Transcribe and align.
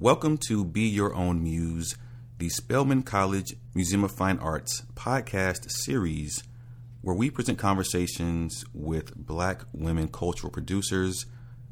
Welcome 0.00 0.38
to 0.46 0.64
Be 0.64 0.82
Your 0.82 1.12
Own 1.12 1.42
Muse, 1.42 1.96
the 2.38 2.48
Spelman 2.50 3.02
College 3.02 3.56
Museum 3.74 4.04
of 4.04 4.12
Fine 4.12 4.38
Arts 4.38 4.84
podcast 4.94 5.68
series, 5.72 6.44
where 7.02 7.16
we 7.16 7.30
present 7.30 7.58
conversations 7.58 8.64
with 8.72 9.16
black 9.16 9.62
women 9.72 10.06
cultural 10.06 10.52
producers. 10.52 11.26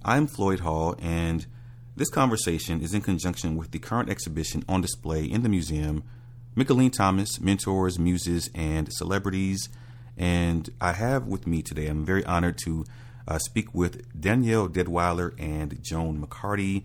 I'm 0.05 0.27
Floyd 0.27 0.59
Hall, 0.59 0.97
and 0.99 1.47
this 1.95 2.11
conversation 2.11 2.83
is 2.83 2.95
in 2.95 3.01
conjunction 3.01 3.55
with 3.55 3.71
the 3.71 3.79
current 3.79 4.11
exhibition 4.11 4.65
on 4.69 4.81
display 4.81 5.25
in 5.25 5.45
the 5.45 5.49
museum, 5.49 6.03
Mickalene 6.57 6.93
Thomas, 6.93 7.41
Mentors, 7.41 7.97
Muses, 7.97 8.51
and 8.57 8.93
Celebrities. 8.93 9.69
And 10.17 10.69
I 10.81 10.95
have 10.95 11.29
with 11.29 11.47
me 11.47 11.63
today, 11.63 11.87
I'm 11.87 12.05
very 12.05 12.25
honored 12.25 12.59
to 12.65 12.87
uh, 13.29 13.39
speak 13.39 13.73
with 13.73 14.21
Danielle 14.21 14.69
Deadwyler 14.69 15.33
and 15.41 15.81
Joan 15.81 16.21
McCarty. 16.21 16.83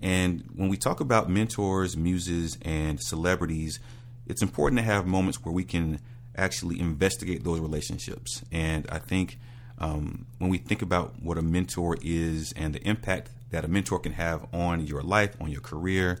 And 0.00 0.44
when 0.54 0.68
we 0.68 0.76
talk 0.76 1.00
about 1.00 1.28
mentors, 1.28 1.96
muses, 1.96 2.58
and 2.62 3.00
celebrities, 3.00 3.78
it's 4.26 4.42
important 4.42 4.78
to 4.78 4.84
have 4.84 5.06
moments 5.06 5.44
where 5.44 5.52
we 5.52 5.64
can 5.64 6.00
actually 6.36 6.80
investigate 6.80 7.44
those 7.44 7.60
relationships. 7.60 8.42
And 8.50 8.86
I 8.90 8.98
think 8.98 9.38
um, 9.78 10.26
when 10.38 10.50
we 10.50 10.58
think 10.58 10.82
about 10.82 11.20
what 11.22 11.36
a 11.36 11.42
mentor 11.42 11.96
is 12.02 12.52
and 12.56 12.74
the 12.74 12.86
impact 12.86 13.30
that 13.50 13.64
a 13.64 13.68
mentor 13.68 13.98
can 13.98 14.12
have 14.12 14.46
on 14.54 14.86
your 14.86 15.02
life, 15.02 15.36
on 15.40 15.50
your 15.50 15.60
career, 15.60 16.20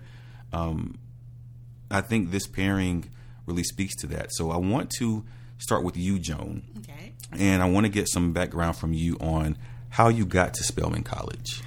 um, 0.52 0.98
I 1.90 2.00
think 2.00 2.30
this 2.30 2.46
pairing 2.46 3.10
really 3.46 3.64
speaks 3.64 3.94
to 3.96 4.06
that. 4.08 4.32
So 4.32 4.50
I 4.50 4.56
want 4.56 4.90
to 4.98 5.24
start 5.58 5.84
with 5.84 5.96
you, 5.96 6.18
Joan. 6.18 6.62
Okay. 6.78 7.14
And 7.32 7.62
I 7.62 7.68
want 7.68 7.86
to 7.86 7.90
get 7.90 8.08
some 8.08 8.32
background 8.32 8.76
from 8.76 8.92
you 8.92 9.16
on 9.20 9.56
how 9.90 10.08
you 10.08 10.24
got 10.24 10.54
to 10.54 10.64
Spelman 10.64 11.02
College. 11.02 11.62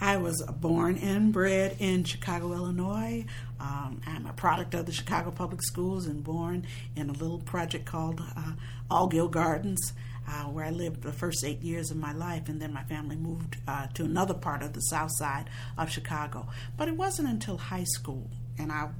I 0.00 0.16
was 0.16 0.42
born 0.42 0.96
and 0.98 1.32
bred 1.32 1.76
in 1.80 2.04
Chicago, 2.04 2.52
Illinois. 2.52 3.24
Um, 3.58 4.00
I'm 4.06 4.26
a 4.26 4.32
product 4.32 4.74
of 4.74 4.86
the 4.86 4.92
Chicago 4.92 5.32
Public 5.32 5.60
Schools 5.62 6.06
and 6.06 6.22
born 6.22 6.66
in 6.94 7.10
a 7.10 7.12
little 7.12 7.40
project 7.40 7.84
called 7.84 8.20
uh, 8.36 8.52
Altgeld 8.88 9.32
Gardens, 9.32 9.92
uh, 10.28 10.44
where 10.44 10.64
I 10.64 10.70
lived 10.70 11.02
the 11.02 11.12
first 11.12 11.42
eight 11.44 11.62
years 11.62 11.90
of 11.90 11.96
my 11.96 12.12
life, 12.12 12.48
and 12.48 12.62
then 12.62 12.72
my 12.72 12.84
family 12.84 13.16
moved 13.16 13.56
uh, 13.66 13.88
to 13.94 14.04
another 14.04 14.34
part 14.34 14.62
of 14.62 14.72
the 14.72 14.80
south 14.82 15.10
side 15.16 15.50
of 15.76 15.90
Chicago. 15.90 16.46
But 16.76 16.86
it 16.86 16.96
wasn't 16.96 17.28
until 17.28 17.56
high 17.56 17.84
school, 17.84 18.30
and 18.56 18.70
I'll 18.70 18.94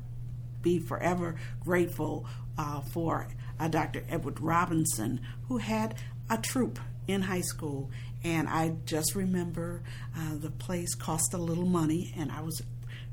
be 0.63 0.81
forever 0.81 1.37
grateful 1.61 2.27
uh, 2.59 2.81
for 2.81 3.29
uh, 3.61 3.69
Dr. 3.69 4.03
Edward 4.09 4.41
Robinson, 4.41 5.21
who 5.47 5.59
had 5.59 5.95
a 6.29 6.39
troupe 6.39 6.81
in 7.07 7.23
high 7.23 7.41
school. 7.41 7.91
And 8.25 8.49
I 8.49 8.75
just 8.85 9.15
remember 9.15 9.83
uh, 10.17 10.35
the 10.37 10.51
place 10.51 10.95
cost 10.95 11.35
a 11.35 11.39
little 11.39 11.67
money, 11.67 12.13
and 12.17 12.33
I 12.33 12.41
was 12.41 12.61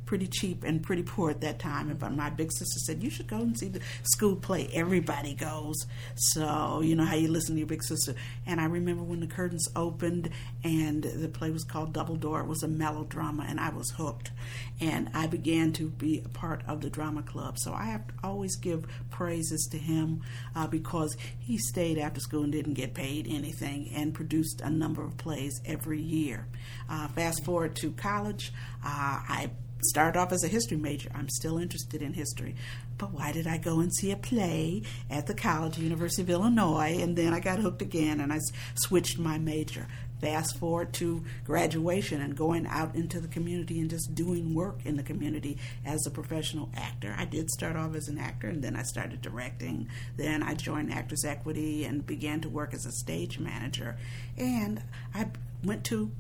pretty 0.06 0.28
cheap 0.28 0.64
and 0.64 0.84
pretty 0.84 1.04
poor 1.04 1.32
at 1.32 1.42
that 1.42 1.60
time. 1.60 1.96
But 1.98 2.16
my 2.16 2.30
big 2.30 2.52
sister 2.52 2.80
said, 2.80 3.04
You 3.04 3.10
should 3.10 3.28
go 3.28 3.38
and 3.38 3.58
see 3.58 3.70
the 3.70 3.82
school 4.04 4.36
play. 4.36 4.70
Everybody 4.74 5.34
goes. 5.34 5.86
So, 6.16 6.82
you 6.82 6.96
know 6.96 7.06
how 7.06 7.16
you 7.16 7.28
listen 7.28 7.56
to 7.56 7.60
your 7.60 7.68
big 7.68 7.84
sister. 7.84 8.16
And 8.46 8.60
I 8.62 8.66
remember 8.66 9.04
when 9.04 9.20
the 9.20 9.28
curtains 9.28 9.68
opened 9.76 10.30
and 10.64 11.04
the 11.04 11.30
play 11.30 11.52
was 11.52 11.64
called 11.64 11.94
Double 11.94 12.16
Door. 12.16 12.42
It 12.42 12.48
was 12.48 12.64
a 12.64 12.68
melodrama, 12.68 13.46
and 13.48 13.60
I 13.60 13.70
was 13.70 13.92
hooked. 13.92 14.32
And 14.80 15.10
I 15.14 15.28
began 15.28 15.74
to 15.74 15.90
be 15.90 16.22
a 16.24 16.30
part 16.30 16.62
of 16.68 16.82
the 16.82 16.90
drama 16.90 17.24
club. 17.24 17.58
So 17.58 17.74
I 17.74 17.86
have 17.86 18.08
to 18.08 18.14
always 18.24 18.56
give 18.56 18.86
praises 19.10 19.68
to 19.72 19.78
him 19.78 20.22
uh, 20.56 20.68
because 20.68 21.16
he 21.40 21.58
stayed 21.58 21.98
after 21.98 22.20
school 22.20 22.44
and 22.44 22.52
didn't 22.52 22.74
get 22.74 22.94
paid 22.94 23.28
anything 23.30 23.92
and 23.96 24.14
produced 24.14 24.62
a 24.62 24.70
number 24.70 25.04
of 25.04 25.18
plays 25.18 25.62
every 25.66 26.02
year. 26.02 26.48
Uh, 26.90 27.08
fast 27.10 27.44
forward 27.44 27.76
to 27.78 27.92
college, 27.92 28.52
uh, 28.84 28.88
I 29.28 29.50
started 29.84 30.20
off 30.20 30.32
as 30.32 30.44
a 30.44 30.48
history 30.48 30.78
major. 30.78 31.10
I'm 31.14 31.30
still 31.30 31.58
interested 31.58 32.02
in 32.02 32.14
history. 32.14 32.56
But 32.98 33.12
why 33.12 33.32
did 33.32 33.48
I 33.48 33.58
go 33.58 33.80
and 33.80 33.94
see 33.94 34.12
a 34.12 34.18
play 34.18 34.84
at 35.10 35.28
the 35.28 35.34
college, 35.34 35.78
University 35.78 36.22
of 36.22 36.30
Illinois, 36.30 36.98
and 37.00 37.16
then 37.16 37.34
I 37.34 37.40
got 37.40 37.60
hooked 37.60 37.82
again 37.82 38.20
and 38.20 38.32
I 38.32 38.40
switched 38.76 39.20
my 39.20 39.38
major. 39.38 39.88
Fast 40.22 40.58
forward 40.58 40.94
to 40.94 41.24
graduation 41.44 42.22
and 42.22 42.38
going 42.38 42.66
out 42.68 42.96
into 42.96 43.20
the 43.20 43.28
community 43.28 43.82
and 43.82 43.90
just 43.90 44.16
doing 44.16 44.56
work 44.56 44.80
in 44.86 44.96
the 44.96 45.04
community 45.04 45.58
as 45.86 46.08
a 46.08 46.12
professional 46.12 46.70
actor. 46.74 47.14
I 47.18 47.26
did 47.26 47.50
start 47.50 47.76
off 47.76 47.96
as 47.96 48.08
an 48.08 48.18
actor 48.18 48.48
and 48.48 48.64
then 48.64 48.78
I 48.78 48.84
started 48.84 49.22
directing. 49.22 49.90
Then 50.16 50.42
I 50.42 50.54
joined 50.54 50.94
Actors 50.94 51.26
Equity 51.26 51.84
and 51.84 52.06
began 52.06 52.40
to 52.42 52.50
work 52.50 52.74
as 52.74 52.86
a 52.86 52.92
stage 52.94 53.40
manager. 53.40 53.98
And 54.38 54.82
I 55.14 55.28
went 55.64 55.84
to 55.86 56.12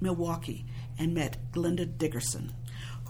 Milwaukee 0.00 0.64
and 0.98 1.12
met 1.12 1.36
Glenda 1.52 1.86
Dickerson 1.98 2.52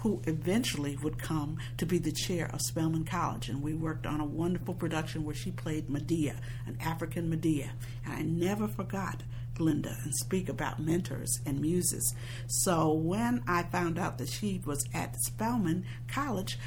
who 0.05 0.21
eventually 0.27 0.99
would 0.99 1.19
come 1.19 1.57
to 1.79 1.87
be 1.87 1.97
the 1.97 2.13
chair 2.13 2.51
of 2.53 2.61
Spelman 2.61 3.07
College. 3.07 3.49
And 3.49 3.63
we 3.63 3.73
worked 3.73 4.05
on 4.05 4.21
a 4.21 4.25
wonderful 4.25 4.75
production 4.75 5.25
where 5.25 5.35
she 5.35 5.51
played 5.51 5.89
Medea, 5.89 6.37
an 6.67 6.77
African 6.79 7.31
Medea. 7.31 7.73
And 8.05 8.15
I 8.15 8.21
never 8.21 8.69
forgot 8.69 9.23
Glenda 9.55 10.05
and 10.05 10.15
speak 10.15 10.51
about 10.51 10.79
mentors 10.79 11.41
and 11.47 11.59
muses. 11.59 12.15
So 12.47 12.93
when 12.93 13.43
I 13.49 13.63
found 13.63 13.99
out 13.99 14.19
that 14.19 14.29
she 14.29 14.61
was 14.67 14.85
at 14.93 15.17
Spelman 15.23 15.87
College, 16.07 16.59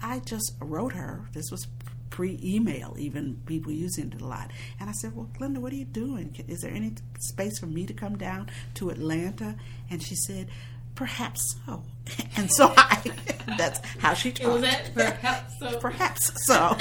I 0.00 0.20
just 0.20 0.52
wrote 0.60 0.92
her. 0.92 1.28
This 1.32 1.50
was 1.50 1.66
pre 2.10 2.38
email, 2.44 2.94
even 2.96 3.42
people 3.44 3.72
using 3.72 4.12
it 4.12 4.20
a 4.20 4.24
lot. 4.24 4.52
And 4.78 4.88
I 4.88 4.92
said, 4.92 5.16
Well, 5.16 5.28
Glenda, 5.36 5.58
what 5.58 5.72
are 5.72 5.76
you 5.76 5.84
doing? 5.84 6.44
Is 6.46 6.60
there 6.60 6.70
any 6.70 6.94
space 7.18 7.58
for 7.58 7.66
me 7.66 7.86
to 7.86 7.92
come 7.92 8.16
down 8.16 8.50
to 8.74 8.90
Atlanta? 8.90 9.56
And 9.90 10.00
she 10.00 10.14
said, 10.14 10.48
Perhaps 10.94 11.56
so. 11.66 11.82
And 12.36 12.50
so 12.52 12.72
I, 12.76 13.00
that's 13.58 13.80
how 13.98 14.14
she 14.14 14.32
talked. 14.32 14.52
Was 14.52 14.62
that 14.62 14.92
perhaps 14.94 15.54
so? 15.58 15.78
perhaps 15.80 16.32
so. 16.46 16.76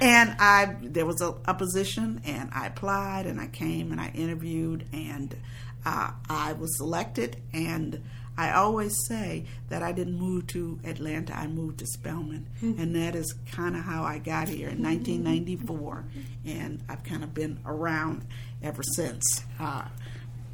and 0.00 0.34
I, 0.38 0.74
there 0.82 1.06
was 1.06 1.20
a, 1.20 1.34
a 1.44 1.54
position, 1.54 2.20
and 2.24 2.50
I 2.52 2.66
applied, 2.66 3.26
and 3.26 3.40
I 3.40 3.46
came, 3.46 3.92
and 3.92 4.00
I 4.00 4.10
interviewed, 4.14 4.86
and 4.92 5.36
uh, 5.84 6.10
I 6.28 6.54
was 6.54 6.76
selected. 6.78 7.36
And 7.52 8.02
I 8.36 8.52
always 8.52 8.96
say 9.06 9.44
that 9.68 9.82
I 9.82 9.92
didn't 9.92 10.18
move 10.18 10.46
to 10.48 10.80
Atlanta; 10.82 11.38
I 11.38 11.46
moved 11.46 11.78
to 11.80 11.86
Spelman, 11.86 12.48
mm-hmm. 12.60 12.80
and 12.80 12.96
that 12.96 13.14
is 13.14 13.32
kind 13.52 13.76
of 13.76 13.82
how 13.82 14.02
I 14.02 14.18
got 14.18 14.48
here 14.48 14.68
in 14.68 14.82
1994. 14.82 16.04
And 16.46 16.82
I've 16.88 17.04
kind 17.04 17.22
of 17.22 17.34
been 17.34 17.60
around 17.64 18.26
ever 18.62 18.82
since 18.94 19.44
uh, 19.60 19.84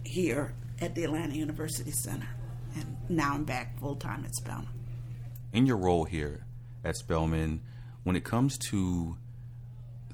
here 0.05 0.53
at 0.81 0.95
the 0.95 1.05
Atlanta 1.05 1.35
University 1.35 1.93
Center 1.93 2.29
and 2.75 2.97
now 3.09 3.35
I'm 3.35 3.45
back 3.45 3.79
full 3.79 3.97
time 3.97 4.25
at 4.25 4.35
Spelman. 4.35 4.69
In 5.53 5.67
your 5.67 5.77
role 5.77 6.05
here 6.05 6.47
at 6.85 6.97
Spelman, 6.97 7.61
when 8.05 8.17
it 8.17 8.25
comes 8.25 8.59
to 8.71 9.17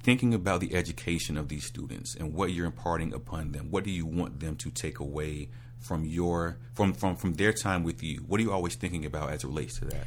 thinking 0.03 0.35
about 0.35 0.61
the 0.61 0.75
education 0.75 1.37
of 1.37 1.49
these 1.49 1.65
students 1.65 2.15
and 2.15 2.35
what 2.35 2.53
you're 2.53 2.67
imparting 2.67 3.13
upon 3.13 3.53
them, 3.53 3.71
what 3.71 3.85
do 3.85 3.91
you 3.91 4.07
want 4.07 4.41
them 4.41 4.57
to 4.57 4.71
take 4.71 4.99
away 4.99 5.49
from 5.81 6.05
your 6.05 6.59
from 6.75 6.93
from 6.93 7.17
from 7.17 7.35
their 7.35 7.53
time 7.53 7.85
with 7.85 8.03
you? 8.03 8.25
What 8.27 8.41
are 8.41 8.43
you 8.43 8.53
always 8.53 8.75
thinking 8.75 9.05
about 9.05 9.31
as 9.31 9.45
it 9.45 9.47
relates 9.47 9.79
to 9.79 9.85
that? 9.87 10.07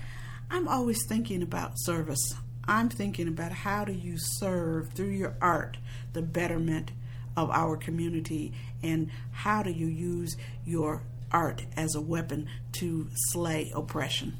I'm 0.49 0.67
always 0.67 1.05
thinking 1.07 1.41
about 1.41 1.73
service. 1.75 2.35
I'm 2.67 2.89
thinking 2.89 3.27
about 3.27 3.51
how 3.51 3.85
do 3.85 3.93
you 3.93 4.15
serve 4.17 4.89
through 4.89 5.09
your 5.09 5.35
art 5.41 5.77
the 6.13 6.21
betterment 6.21 6.91
of 7.37 7.49
our 7.49 7.77
community 7.77 8.53
and 8.83 9.09
how 9.31 9.63
do 9.63 9.71
you 9.71 9.87
use 9.87 10.35
your 10.65 11.03
art 11.31 11.65
as 11.75 11.95
a 11.95 12.01
weapon 12.01 12.47
to 12.73 13.07
slay 13.13 13.71
oppression. 13.75 14.37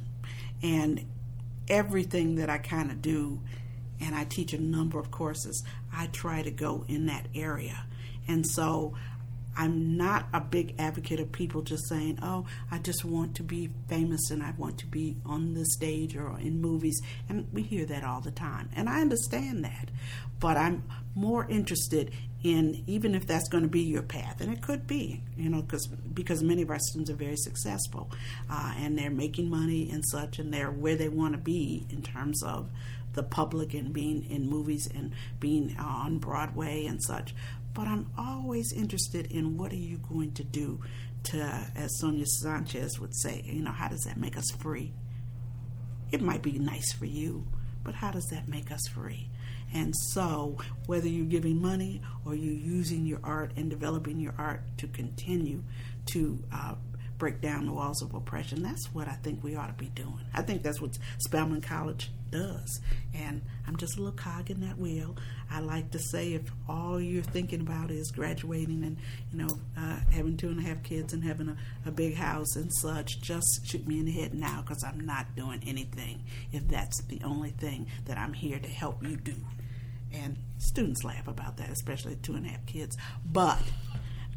And 0.62 1.06
everything 1.68 2.36
that 2.36 2.50
I 2.50 2.58
kind 2.58 2.92
of 2.92 3.02
do, 3.02 3.40
and 4.00 4.16
I 4.16 4.26
teach 4.26 4.54
a 4.54 4.62
number 4.62 5.00
of 5.00 5.12
courses, 5.12 5.64
I 5.94 6.08
try 6.08 6.42
to 6.42 6.52
go 6.52 6.86
in 6.88 7.06
that 7.08 7.28
area. 7.34 7.86
And 8.28 8.46
so 8.46 8.96
I'm 9.56 9.98
not 9.98 10.28
a 10.34 10.42
big 10.42 10.76
advocate 10.80 11.20
of 11.20 11.32
people 11.32 11.62
just 11.62 11.88
saying, 11.88 12.20
oh, 12.22 12.46
I 12.70 12.78
just 12.80 13.04
want 13.04 13.36
to 13.36 13.44
be 13.44 13.70
famous 13.88 14.32
and 14.32 14.42
I 14.42 14.54
want 14.58 14.78
to 14.80 14.88
be 14.88 15.18
on 15.26 15.54
the 15.54 15.66
stage 15.66 16.16
or 16.16 16.40
in 16.40 16.62
movies. 16.62 17.00
And 17.30 17.48
we 17.52 17.64
hear 17.64 17.86
that 17.86 18.04
all 18.04 18.22
the 18.22 18.32
time. 18.32 18.70
And 18.76 18.90
I 18.90 19.02
understand 19.02 19.64
that. 19.66 19.90
But 20.40 20.58
I'm 20.58 20.84
more 21.14 21.46
interested 21.50 22.12
in, 22.44 22.84
even 22.88 23.14
if 23.14 23.28
that's 23.28 23.48
going 23.50 23.64
to 23.64 23.70
be 23.70 23.82
your 23.82 24.02
path, 24.02 24.42
and 24.42 24.52
it 24.52 24.62
could 24.62 24.88
be, 24.88 25.22
you 25.38 25.50
know, 25.50 25.62
cause, 25.62 25.88
because 26.14 26.42
many 26.42 26.64
of 26.64 26.72
our 26.72 26.80
students 26.80 27.12
are 27.12 27.16
very 27.16 27.38
successful 27.38 28.10
uh, 28.50 28.74
and 28.78 28.98
they're 28.98 29.12
making 29.12 29.50
money 29.50 29.90
and 29.92 30.04
such, 30.06 30.40
and 30.40 30.52
they're 30.52 30.72
where 30.72 30.96
they 30.96 31.10
want 31.10 31.34
to 31.34 31.38
be 31.38 31.86
in 31.90 32.02
terms 32.02 32.42
of 32.42 32.70
the 33.14 33.24
public 33.24 33.74
and 33.74 33.94
being 33.94 34.26
in 34.30 34.50
movies 34.50 34.90
and 34.96 35.12
being 35.40 35.76
on 35.78 36.18
Broadway 36.18 36.86
and 36.86 37.04
such 37.04 37.36
but 37.74 37.88
I'm 37.88 38.12
always 38.18 38.74
interested 38.74 39.32
in 39.32 39.58
what 39.58 39.72
are 39.72 39.78
you 39.78 39.98
going 39.98 40.34
to 40.34 40.44
do 40.44 40.82
to, 41.24 41.38
as 41.76 42.00
Sonia 42.00 42.26
Sanchez 42.26 43.00
would 43.00 43.16
say, 43.16 43.42
you 43.46 43.62
know, 43.62 43.72
how 43.72 43.88
does 43.88 44.04
that 44.04 44.18
make 44.18 44.38
us 44.38 44.50
free? 44.52 44.94
It 46.12 46.22
might 46.22 46.42
be 46.42 46.60
nice 46.60 46.92
for 46.92 47.06
you, 47.06 47.48
but 47.84 47.96
how 47.96 48.12
does 48.12 48.26
that 48.28 48.48
make 48.48 48.72
us 48.72 48.88
free? 48.94 49.30
And 49.74 49.96
so, 49.96 50.58
whether 50.86 51.08
you're 51.08 51.26
giving 51.26 51.62
money 51.62 52.02
or 52.26 52.36
you're 52.36 52.54
using 52.54 53.06
your 53.06 53.20
art 53.24 53.52
and 53.56 53.70
developing 53.70 54.20
your 54.20 54.34
art 54.38 54.64
to 54.80 54.88
continue 54.88 55.64
to 56.08 56.44
uh, 56.54 56.76
break 57.18 57.40
down 57.40 57.68
the 57.68 57.72
walls 57.72 58.02
of 58.02 58.16
oppression. 58.16 58.64
That's 58.64 58.94
what 58.96 59.08
I 59.08 59.14
think 59.14 59.44
we 59.44 59.56
ought 59.56 59.68
to 59.68 59.74
be 59.74 59.90
doing. 59.90 60.26
I 60.34 60.42
think 60.42 60.64
that's 60.64 60.82
what 60.82 60.98
Spelman 61.20 61.62
College 61.62 62.10
does. 62.32 62.80
And 63.14 63.42
I'm 63.68 63.76
just 63.78 63.98
a 63.98 64.02
little 64.02 64.18
cog 64.18 64.50
in 64.50 64.62
that 64.62 64.78
wheel. 64.78 65.16
I 65.50 65.60
like 65.60 65.92
to 65.92 66.00
say 66.00 66.34
if 66.34 66.44
all 66.68 67.00
you're 67.00 67.24
thinking 67.24 67.62
about 67.62 67.92
is 67.92 68.12
graduating 68.12 68.84
and, 68.84 68.98
you 69.32 69.40
know, 69.40 69.60
uh, 69.78 70.00
having 70.12 70.38
two 70.38 70.50
and 70.50 70.60
a 70.60 70.64
half 70.64 70.82
kids 70.84 71.14
and 71.14 71.24
having 71.24 71.50
a, 71.50 71.58
a 71.86 71.92
big 71.92 72.16
house 72.16 72.56
and 72.56 72.72
such, 72.74 73.22
just 73.22 73.66
shoot 73.66 73.86
me 73.88 74.00
in 74.00 74.06
the 74.06 74.12
head 74.12 74.34
now 74.34 74.62
because 74.62 74.84
I'm 74.84 75.00
not 75.02 75.36
doing 75.36 75.62
anything 75.66 76.24
if 76.52 76.68
that's 76.68 77.02
the 77.04 77.22
only 77.24 77.52
thing 77.52 77.88
that 78.06 78.18
I'm 78.18 78.34
here 78.34 78.60
to 78.60 78.70
help 78.70 79.04
you 79.04 79.18
do. 79.18 79.36
And 80.14 80.38
students 80.58 81.04
laugh 81.04 81.28
about 81.28 81.58
that, 81.58 81.70
especially 81.70 82.16
two 82.16 82.36
and 82.36 82.46
a 82.46 82.50
half 82.50 82.66
kids. 82.66 82.98
But 83.26 83.62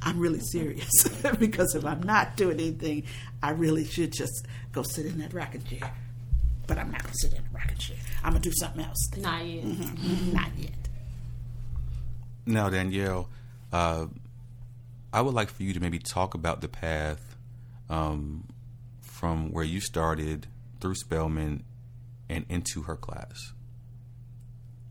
I'm 0.02 0.19
really 0.19 0.40
serious 0.40 0.90
because 1.38 1.75
if 1.75 1.85
I'm 1.85 2.02
not 2.02 2.37
doing 2.37 2.61
anything, 2.61 3.05
I 3.43 3.50
really 3.50 3.85
should 3.85 4.12
just 4.12 4.47
go 4.73 4.82
sit 4.82 5.06
in 5.06 5.19
that 5.19 5.32
rocking 5.32 5.64
chair. 5.64 5.93
But 6.67 6.79
I'm 6.79 6.90
not 6.90 7.02
gonna 7.02 7.14
sit 7.14 7.32
in 7.32 7.43
the 7.43 7.58
rocking 7.58 7.79
chair. 7.79 7.97
I'm 8.25 8.31
gonna 8.32 8.41
do 8.41 8.53
something 8.53 8.82
else. 8.85 9.11
Not 9.19 9.44
yet. 9.44 9.65
Mm-hmm. 9.65 10.32
Not 10.32 10.49
yet. 10.56 10.71
Now, 12.47 12.71
Danielle, 12.71 13.29
uh, 13.73 14.06
I 15.12 15.21
would 15.21 15.35
like 15.35 15.50
for 15.50 15.62
you 15.62 15.75
to 15.75 15.81
maybe 15.81 15.99
talk 15.99 16.35
about 16.35 16.61
the 16.62 16.69
path 16.69 17.37
um, 17.91 18.44
from 19.03 19.53
where 19.53 19.65
you 19.65 19.81
started 19.81 20.47
through 20.81 20.94
Spelman 20.94 21.65
and 22.29 22.47
into 22.49 22.82
her 22.82 22.97
class. 22.97 23.53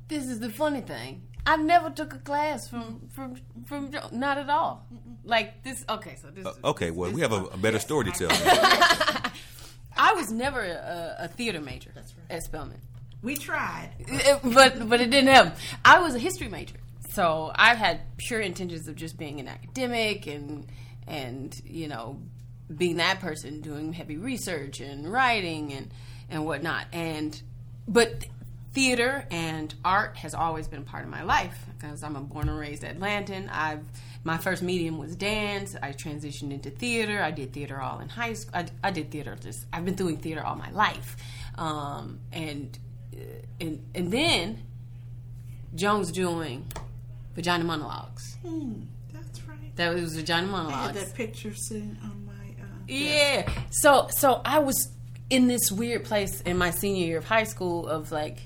This 0.07 0.25
is 0.27 0.39
the 0.39 0.49
funny 0.49 0.81
thing. 0.81 1.23
I 1.45 1.57
never 1.57 1.89
took 1.89 2.13
a 2.13 2.19
class 2.19 2.69
from 2.69 3.09
from 3.13 3.35
from 3.65 3.91
Jo- 3.91 4.09
not 4.11 4.37
at 4.37 4.49
all. 4.49 4.85
Like 5.25 5.63
this. 5.63 5.83
Okay, 5.89 6.15
so 6.21 6.29
this. 6.29 6.45
Uh, 6.45 6.53
okay, 6.65 6.91
well, 6.91 7.11
we 7.11 7.21
have 7.21 7.33
a, 7.33 7.45
a 7.45 7.57
better 7.57 7.79
story 7.79 8.05
to 8.05 8.11
tell. 8.11 8.29
I 9.97 10.13
was 10.13 10.31
never 10.31 10.61
a, 10.61 11.15
a 11.21 11.27
theater 11.27 11.59
major 11.61 11.91
at 12.29 12.43
Spelman. 12.43 12.79
We 13.23 13.37
tried. 13.37 13.89
But 14.43 14.89
but 14.89 14.99
it 15.01 15.09
didn't 15.09 15.33
help. 15.33 15.53
I 15.83 15.99
was 15.99 16.13
a 16.13 16.19
history 16.19 16.49
major, 16.49 16.75
so 17.09 17.51
I 17.55 17.73
had 17.73 18.01
pure 18.17 18.41
intentions 18.41 18.87
of 18.87 18.95
just 18.95 19.17
being 19.17 19.39
an 19.39 19.47
academic 19.47 20.27
and 20.27 20.67
and 21.07 21.59
you 21.65 21.87
know 21.87 22.21
being 22.75 22.97
that 22.97 23.21
person 23.21 23.61
doing 23.61 23.93
heavy 23.93 24.17
research 24.17 24.81
and 24.81 25.11
writing 25.11 25.71
and 25.71 25.91
and 26.29 26.45
whatnot. 26.45 26.87
And 26.91 27.41
but 27.87 28.25
theater 28.73 29.25
and 29.31 29.73
art 29.85 30.17
has 30.17 30.33
always 30.33 30.67
been 30.67 30.81
a 30.81 30.85
part 30.85 31.03
of 31.03 31.09
my 31.09 31.23
life 31.23 31.57
because 31.77 32.03
I'm 32.03 32.15
a 32.15 32.21
born 32.21 32.49
and 32.49 32.57
raised 32.59 32.83
Atlantan. 32.83 33.49
I've 33.49 33.83
my 34.25 34.37
first 34.37 34.63
medium 34.63 34.97
was 34.97 35.15
dance. 35.15 35.75
I 35.81 35.91
transitioned 35.91 36.51
into 36.51 36.69
theater. 36.69 37.21
I 37.21 37.31
did 37.31 37.53
theater 37.53 37.79
all 37.79 37.99
in 37.99 38.09
high 38.09 38.33
school. 38.33 38.51
I, 38.55 38.65
I 38.83 38.91
did 38.91 39.11
theater 39.11 39.37
just. 39.39 39.65
I've 39.71 39.85
been 39.85 39.95
doing 39.95 40.17
theater 40.17 40.43
all 40.43 40.55
my 40.55 40.71
life, 40.71 41.17
um, 41.57 42.19
and 42.31 42.77
and 43.59 43.83
and 43.95 44.11
then 44.11 44.61
Jones 45.75 46.11
doing 46.11 46.65
vagina 47.35 47.63
monologues. 47.63 48.37
Hmm, 48.45 48.73
that's 49.11 49.41
right. 49.43 49.75
That 49.75 49.93
was 49.95 50.15
vagina 50.15 50.43
I 50.43 50.45
had 50.45 50.51
monologues. 50.51 50.93
that 51.05 51.15
picture 51.15 51.53
sitting 51.53 51.97
on 52.03 52.25
my. 52.25 52.33
Uh, 52.33 52.65
Yeah. 52.87 53.49
So 53.71 54.07
so 54.11 54.41
I 54.45 54.59
was 54.59 54.91
in 55.29 55.47
this 55.47 55.71
weird 55.71 56.03
place 56.03 56.41
in 56.41 56.57
my 56.57 56.71
senior 56.71 57.05
year 57.05 57.17
of 57.17 57.25
high 57.25 57.45
school 57.45 57.87
of 57.87 58.11
like 58.11 58.39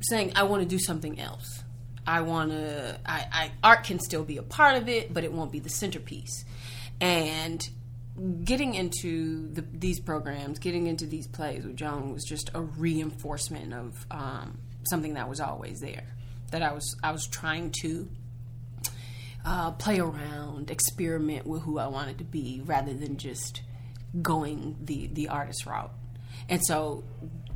saying 0.00 0.32
I 0.36 0.42
want 0.44 0.62
to 0.62 0.68
do 0.68 0.78
something 0.78 1.18
else. 1.20 1.62
I 2.06 2.22
want 2.22 2.50
to. 2.50 2.98
I, 3.06 3.26
I 3.32 3.50
art 3.62 3.84
can 3.84 4.00
still 4.00 4.24
be 4.24 4.36
a 4.36 4.42
part 4.42 4.76
of 4.76 4.88
it, 4.88 5.14
but 5.14 5.22
it 5.24 5.32
won't 5.32 5.52
be 5.52 5.60
the 5.60 5.68
centerpiece. 5.70 6.44
And 7.00 7.66
getting 8.44 8.74
into 8.74 9.52
the, 9.52 9.62
these 9.72 10.00
programs, 10.00 10.58
getting 10.58 10.86
into 10.86 11.06
these 11.06 11.26
plays 11.26 11.64
with 11.64 11.76
Joan 11.76 12.12
was 12.12 12.24
just 12.24 12.50
a 12.54 12.60
reinforcement 12.60 13.72
of 13.72 14.06
um, 14.10 14.58
something 14.84 15.14
that 15.14 15.28
was 15.28 15.40
always 15.40 15.80
there. 15.80 16.06
That 16.50 16.62
I 16.62 16.72
was 16.72 16.96
I 17.02 17.12
was 17.12 17.26
trying 17.26 17.72
to 17.82 18.08
uh, 19.44 19.70
play 19.72 19.98
around, 19.98 20.70
experiment 20.70 21.46
with 21.46 21.62
who 21.62 21.78
I 21.78 21.86
wanted 21.86 22.18
to 22.18 22.24
be, 22.24 22.60
rather 22.64 22.92
than 22.92 23.16
just 23.16 23.62
going 24.20 24.76
the 24.82 25.06
the 25.06 25.28
artist 25.28 25.64
route. 25.64 25.92
And 26.48 26.60
so, 26.64 27.04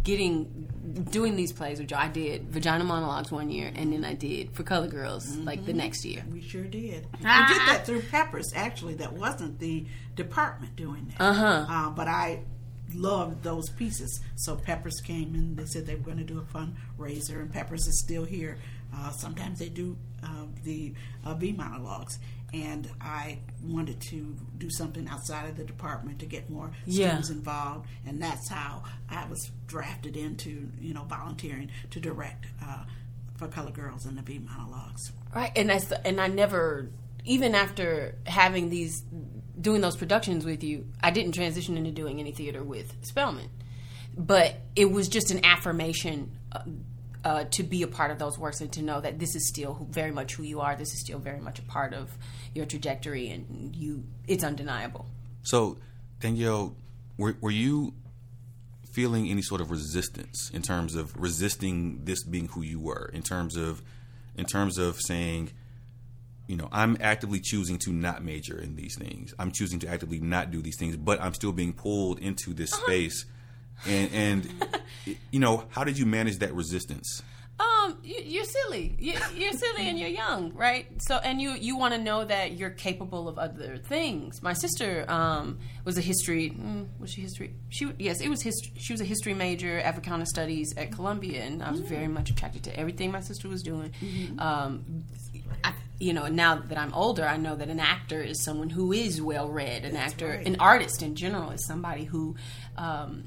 getting 0.07 0.69
doing 1.11 1.35
these 1.35 1.53
plays, 1.53 1.81
which 1.81 1.93
I 1.93 2.07
did 2.07 2.49
vagina 2.49 2.85
monologues 2.85 3.33
one 3.33 3.51
year, 3.51 3.73
and 3.75 3.93
then 3.93 4.05
I 4.05 4.15
did 4.15 4.53
for 4.53 4.63
Color 4.63 4.87
Girls 4.87 5.37
like 5.39 5.67
the 5.67 5.73
next 5.73 6.05
year. 6.05 6.25
We 6.33 6.41
sure 6.41 6.65
did. 6.65 7.07
Ah. 7.25 7.47
We 7.49 7.55
did 7.55 7.69
that 7.69 7.85
through 7.85 8.03
Peppers. 8.03 8.53
Actually, 8.55 8.95
that 8.95 9.13
wasn't 9.13 9.59
the 9.59 9.85
department 10.15 10.77
doing 10.77 11.09
that. 11.11 11.21
Uh-huh. 11.21 11.67
Uh, 11.69 11.91
but 11.91 12.07
I 12.07 12.45
loved 12.95 13.43
those 13.43 13.69
pieces. 13.71 14.21
So 14.37 14.55
Peppers 14.55 15.01
came 15.01 15.35
and 15.35 15.57
they 15.57 15.65
said 15.67 15.87
they 15.87 15.97
were 15.97 16.05
going 16.05 16.19
to 16.19 16.25
do 16.25 16.39
a 16.39 16.43
fundraiser, 16.43 17.41
and 17.41 17.53
Peppers 17.53 17.89
is 17.89 17.99
still 17.99 18.25
here. 18.25 18.59
Uh, 18.95 19.11
sometimes 19.11 19.59
they 19.59 19.69
do 19.69 19.97
uh, 20.23 20.45
the 20.63 20.95
uh, 21.25 21.35
V 21.35 21.53
monologues. 21.53 22.21
And 22.55 22.89
I 23.01 23.41
wanted 23.63 24.01
to 24.11 24.37
do 24.57 24.71
something 24.71 25.09
outside 25.09 25.49
of 25.49 25.57
the 25.57 25.65
department 25.65 26.21
to 26.21 26.27
get 26.27 26.49
more 26.49 26.71
Yeah. 26.87 27.09
students 27.09 27.31
involved, 27.31 27.87
and 28.07 28.23
that's 28.23 28.49
how 28.49 28.85
I 29.11 29.27
was 29.29 29.51
drafted 29.67 30.17
into, 30.17 30.71
you 30.81 30.95
know, 30.95 31.03
volunteering 31.05 31.71
to 31.91 32.01
direct 32.01 32.47
uh, 32.65 32.85
for 33.37 33.49
Color 33.49 33.73
Girls 33.73 34.07
and 34.07 34.17
the 34.17 34.23
V 34.23 34.39
monologues. 34.39 35.13
Right, 35.35 35.53
and 35.57 35.69
that's 35.69 35.91
and 35.93 36.21
I 36.21 36.29
never 36.29 36.89
even 37.25 37.55
after 37.55 38.15
having 38.27 38.71
these 38.71 39.03
doing 39.61 39.81
those 39.81 39.97
productions 39.97 40.45
with 40.45 40.63
you, 40.63 40.87
I 41.03 41.11
didn't 41.11 41.33
transition 41.33 41.77
into 41.77 41.91
doing 41.91 42.21
any 42.21 42.31
theater 42.33 42.63
with 42.63 42.95
Spelman, 43.05 43.49
but 44.17 44.55
it 44.77 44.91
was 44.91 45.09
just 45.09 45.31
an 45.33 45.45
affirmation. 45.45 46.31
Uh, 47.27 47.43
to 47.51 47.65
be 47.65 47.83
a 47.83 47.89
part 47.89 48.13
of 48.13 48.21
those 48.21 48.39
works 48.39 48.61
and 48.61 48.71
to 48.71 48.83
know 48.83 49.01
that 49.01 49.19
this 49.19 49.35
is 49.35 49.49
still 49.49 49.85
very 49.91 50.13
much 50.13 50.35
who 50.35 50.45
you 50.45 50.61
are. 50.61 50.77
This 50.77 50.95
is 50.95 51.01
still 51.01 51.19
very 51.19 51.41
much 51.41 51.59
a 51.59 51.63
part 51.63 51.93
of 51.93 52.17
your 52.55 52.67
trajectory, 52.67 53.31
and 53.31 53.75
you. 53.75 54.05
It's 54.29 54.45
undeniable. 54.45 55.07
So, 55.43 55.79
Danielle, 56.21 56.77
were, 57.19 57.37
were 57.41 57.51
you 57.51 57.95
feeling 58.93 59.29
any 59.29 59.43
sort 59.43 59.61
of 59.61 59.73
resistance 59.73 60.53
in 60.55 60.63
terms 60.63 60.95
of 60.95 61.21
resisting 61.21 62.05
this 62.05 62.23
being 62.23 62.47
who 62.47 62.63
you 62.63 62.79
were? 62.79 63.11
In 63.13 63.23
terms 63.23 63.57
of, 63.57 63.83
in 64.37 64.45
terms 64.45 64.79
of 64.79 65.01
saying, 65.01 65.51
you 66.47 66.57
know, 66.57 66.69
I'm 66.71 66.97
actively 67.01 67.41
choosing 67.41 67.79
to 67.79 67.93
not 67.93 68.23
major 68.23 68.57
in 68.57 68.77
these 68.77 68.97
things. 68.97 69.35
I'm 69.37 69.51
choosing 69.51 69.81
to 69.81 69.89
actively 69.89 70.21
not 70.21 70.53
do 70.53 70.63
these 70.63 70.79
things, 70.79 70.97
but 70.97 71.21
I'm 71.21 71.35
still 71.35 71.51
being 71.51 71.73
pulled 71.73 72.21
into 72.21 72.55
this 72.55 72.71
space. 72.71 73.27
And, 73.85 74.13
and 74.13 75.17
you 75.31 75.41
know, 75.41 75.65
how 75.71 75.85
did 75.85 75.99
you 75.99 76.07
manage 76.07 76.39
that 76.39 76.55
resistance? 76.55 77.23
Um, 77.59 77.97
you, 78.03 78.21
you're 78.23 78.45
silly. 78.45 78.95
You, 78.99 79.15
you're 79.35 79.53
silly 79.53 79.89
and 79.89 79.99
you're 79.99 80.11
young, 80.11 80.53
right? 80.55 80.87
So, 80.99 81.17
and 81.17 81.41
you 81.41 81.53
you 81.53 81.77
want 81.77 81.95
to 81.95 81.99
know 82.01 82.23
that 82.25 82.53
you're 82.53 82.71
capable 82.71 83.29
of 83.29 83.39
other 83.39 83.79
things. 83.79 84.43
My 84.43 84.53
sister 84.53 85.07
um, 85.09 85.59
was 85.85 85.97
a 85.97 86.03
history. 86.03 86.51
Mm, 86.51 86.89
was 86.99 87.11
she 87.11 87.23
history? 87.23 87.55
She 87.71 87.91
yes, 87.99 88.21
it 88.21 88.29
was 88.29 88.43
history. 88.43 88.73
She 88.77 88.93
was 88.93 89.01
a 89.01 89.07
history 89.07 89.33
major, 89.33 89.81
Africana 89.81 90.27
studies 90.27 90.75
at 90.77 90.93
Columbia, 90.93 91.45
and 91.45 91.63
I 91.63 91.71
was 91.71 91.81
very 91.81 92.09
much 92.09 92.29
attracted 92.29 92.63
to 92.65 92.79
everything 92.79 93.11
my 93.11 93.21
sister 93.21 93.49
was 93.49 93.63
doing. 93.63 93.93
Um, 94.39 95.05
I, 95.65 95.73
you 95.99 96.13
know, 96.13 96.27
now 96.27 96.57
that 96.57 96.77
I'm 96.77 96.93
older, 96.93 97.25
I 97.25 97.39
know 97.39 97.57
that 97.57 97.69
an 97.69 97.81
actor 97.81 98.21
is 98.21 98.45
someone 98.45 98.69
who 98.69 98.93
is 98.93 99.23
well 99.23 99.49
read. 99.49 99.87
An 99.87 99.97
actor, 99.97 100.29
right. 100.29 100.47
an 100.47 100.57
artist 100.61 101.03
in 101.03 101.15
general, 101.15 101.53
is 101.53 101.67
somebody 101.67 102.05
who. 102.05 102.37
Um, 102.77 103.25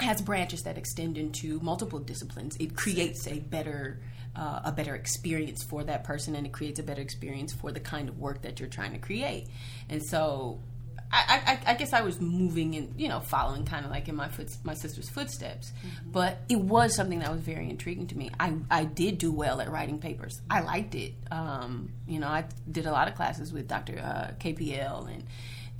has 0.00 0.20
branches 0.20 0.62
that 0.62 0.78
extend 0.78 1.18
into 1.18 1.60
multiple 1.60 1.98
disciplines. 1.98 2.56
It 2.58 2.76
creates 2.76 3.26
a 3.26 3.38
better 3.38 4.00
uh, 4.34 4.60
a 4.64 4.72
better 4.72 4.94
experience 4.94 5.62
for 5.62 5.84
that 5.84 6.04
person, 6.04 6.34
and 6.34 6.46
it 6.46 6.52
creates 6.52 6.80
a 6.80 6.82
better 6.82 7.02
experience 7.02 7.52
for 7.52 7.70
the 7.70 7.80
kind 7.80 8.08
of 8.08 8.18
work 8.18 8.42
that 8.42 8.60
you're 8.60 8.68
trying 8.68 8.92
to 8.92 8.98
create. 8.98 9.48
And 9.90 10.02
so, 10.02 10.60
I, 11.14 11.58
I, 11.66 11.72
I 11.72 11.74
guess 11.74 11.92
I 11.92 12.00
was 12.00 12.18
moving 12.18 12.74
and 12.74 12.94
you 12.98 13.08
know 13.08 13.20
following 13.20 13.66
kind 13.66 13.84
of 13.84 13.90
like 13.90 14.08
in 14.08 14.16
my 14.16 14.28
foot, 14.28 14.48
my 14.64 14.72
sister's 14.72 15.10
footsteps, 15.10 15.72
but 16.06 16.38
it 16.48 16.56
was 16.56 16.94
something 16.94 17.18
that 17.18 17.30
was 17.30 17.42
very 17.42 17.68
intriguing 17.68 18.06
to 18.08 18.16
me. 18.16 18.30
I 18.40 18.54
I 18.70 18.84
did 18.84 19.18
do 19.18 19.30
well 19.30 19.60
at 19.60 19.70
writing 19.70 19.98
papers. 19.98 20.40
I 20.48 20.60
liked 20.62 20.94
it. 20.94 21.12
Um, 21.30 21.90
you 22.08 22.18
know, 22.18 22.28
I 22.28 22.46
did 22.70 22.86
a 22.86 22.92
lot 22.92 23.08
of 23.08 23.14
classes 23.14 23.52
with 23.52 23.68
Dr. 23.68 23.98
Uh, 23.98 24.32
KPL 24.40 25.12
and 25.12 25.24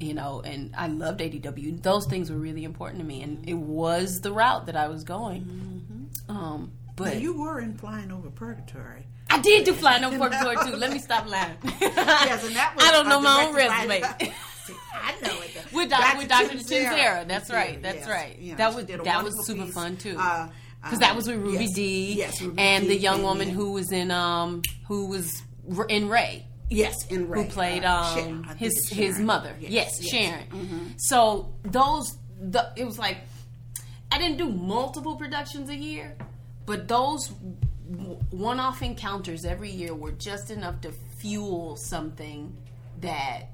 you 0.02 0.14
know, 0.14 0.42
and 0.44 0.74
I 0.76 0.88
loved 0.88 1.20
ADW. 1.20 1.82
Those 1.82 2.06
things 2.06 2.30
were 2.30 2.36
really 2.38 2.64
important 2.64 3.00
to 3.00 3.06
me, 3.06 3.22
and 3.22 3.48
it 3.48 3.54
was 3.54 4.20
the 4.20 4.32
route 4.32 4.66
that 4.66 4.76
I 4.76 4.88
was 4.88 5.04
going. 5.04 6.08
Um, 6.28 6.72
But 6.96 7.04
but 7.04 7.20
you 7.20 7.32
were 7.40 7.60
in 7.60 7.74
Flying 7.78 8.10
Over 8.12 8.30
Purgatory. 8.30 9.06
I 9.30 9.40
did 9.40 9.64
do 9.64 9.72
flying 9.72 10.04
over 10.04 10.18
Purgatory 10.28 10.56
too. 10.66 10.76
Let 10.76 10.92
me 10.92 10.98
stop 10.98 11.28
lying. 11.28 11.56
Yes, 11.80 12.46
and 12.46 12.54
that 12.56 12.74
was 12.76 12.84
I 12.84 12.92
don't 12.92 13.08
know 13.08 13.20
my 13.20 13.44
own 13.44 13.54
resume. 13.54 14.02
I 14.94 15.14
know 15.22 15.40
it. 15.40 15.50
though. 15.54 15.76
with 15.76 15.90
Dr. 15.90 16.18
with 16.18 16.28
Dr. 16.28 16.56
Chinzera. 16.58 17.26
That's 17.26 17.50
right. 17.50 17.82
That's 17.82 18.06
yes. 18.06 18.08
right. 18.08 18.40
Know, 18.40 18.54
that 18.56 18.74
was 18.74 18.84
that 18.86 19.24
was 19.24 19.46
super 19.46 19.64
piece. 19.64 19.74
fun 19.74 19.96
too. 19.96 20.16
Uh, 20.18 20.48
Because 20.82 20.94
um, 20.98 21.00
that 21.00 21.16
was 21.16 21.26
with 21.26 21.38
Ruby 21.38 21.64
yes, 21.64 21.74
D 21.74 22.12
Yes, 22.14 22.42
Ruby 22.42 22.60
and 22.60 22.82
D 22.84 22.88
the 22.90 22.96
young 22.98 23.22
woman 23.22 23.48
in. 23.48 23.54
who 23.54 23.72
was 23.72 23.90
in 23.90 24.10
um 24.10 24.62
who 24.88 25.06
was 25.06 25.42
in 25.88 26.08
Ray. 26.08 26.46
Yes, 26.72 27.06
in 27.08 27.28
Ray. 27.28 27.42
who 27.44 27.48
played 27.48 27.84
uh, 27.84 28.02
um, 28.02 28.14
Sharon. 28.14 28.44
I 28.44 28.48
think 28.48 28.58
his 28.58 28.72
it's 28.74 28.88
his 28.88 29.14
Sharon. 29.14 29.26
mother. 29.26 29.54
Yes, 29.60 30.02
Sharon. 30.08 30.94
So 30.98 31.52
those 31.62 32.16
the 32.40 32.72
it 32.76 32.84
was 32.84 32.98
like 32.98 33.18
I 34.10 34.18
didn't 34.18 34.38
do 34.38 34.48
multiple 34.48 35.16
productions 35.16 35.70
a 35.70 35.76
year, 35.76 36.16
but 36.66 36.88
those 36.88 37.32
one 38.30 38.58
off 38.58 38.82
encounters 38.82 39.44
every 39.44 39.70
year 39.70 39.94
were 39.94 40.12
just 40.12 40.50
enough 40.50 40.80
to 40.82 40.92
fuel 41.18 41.76
something 41.76 42.56
that 43.00 43.48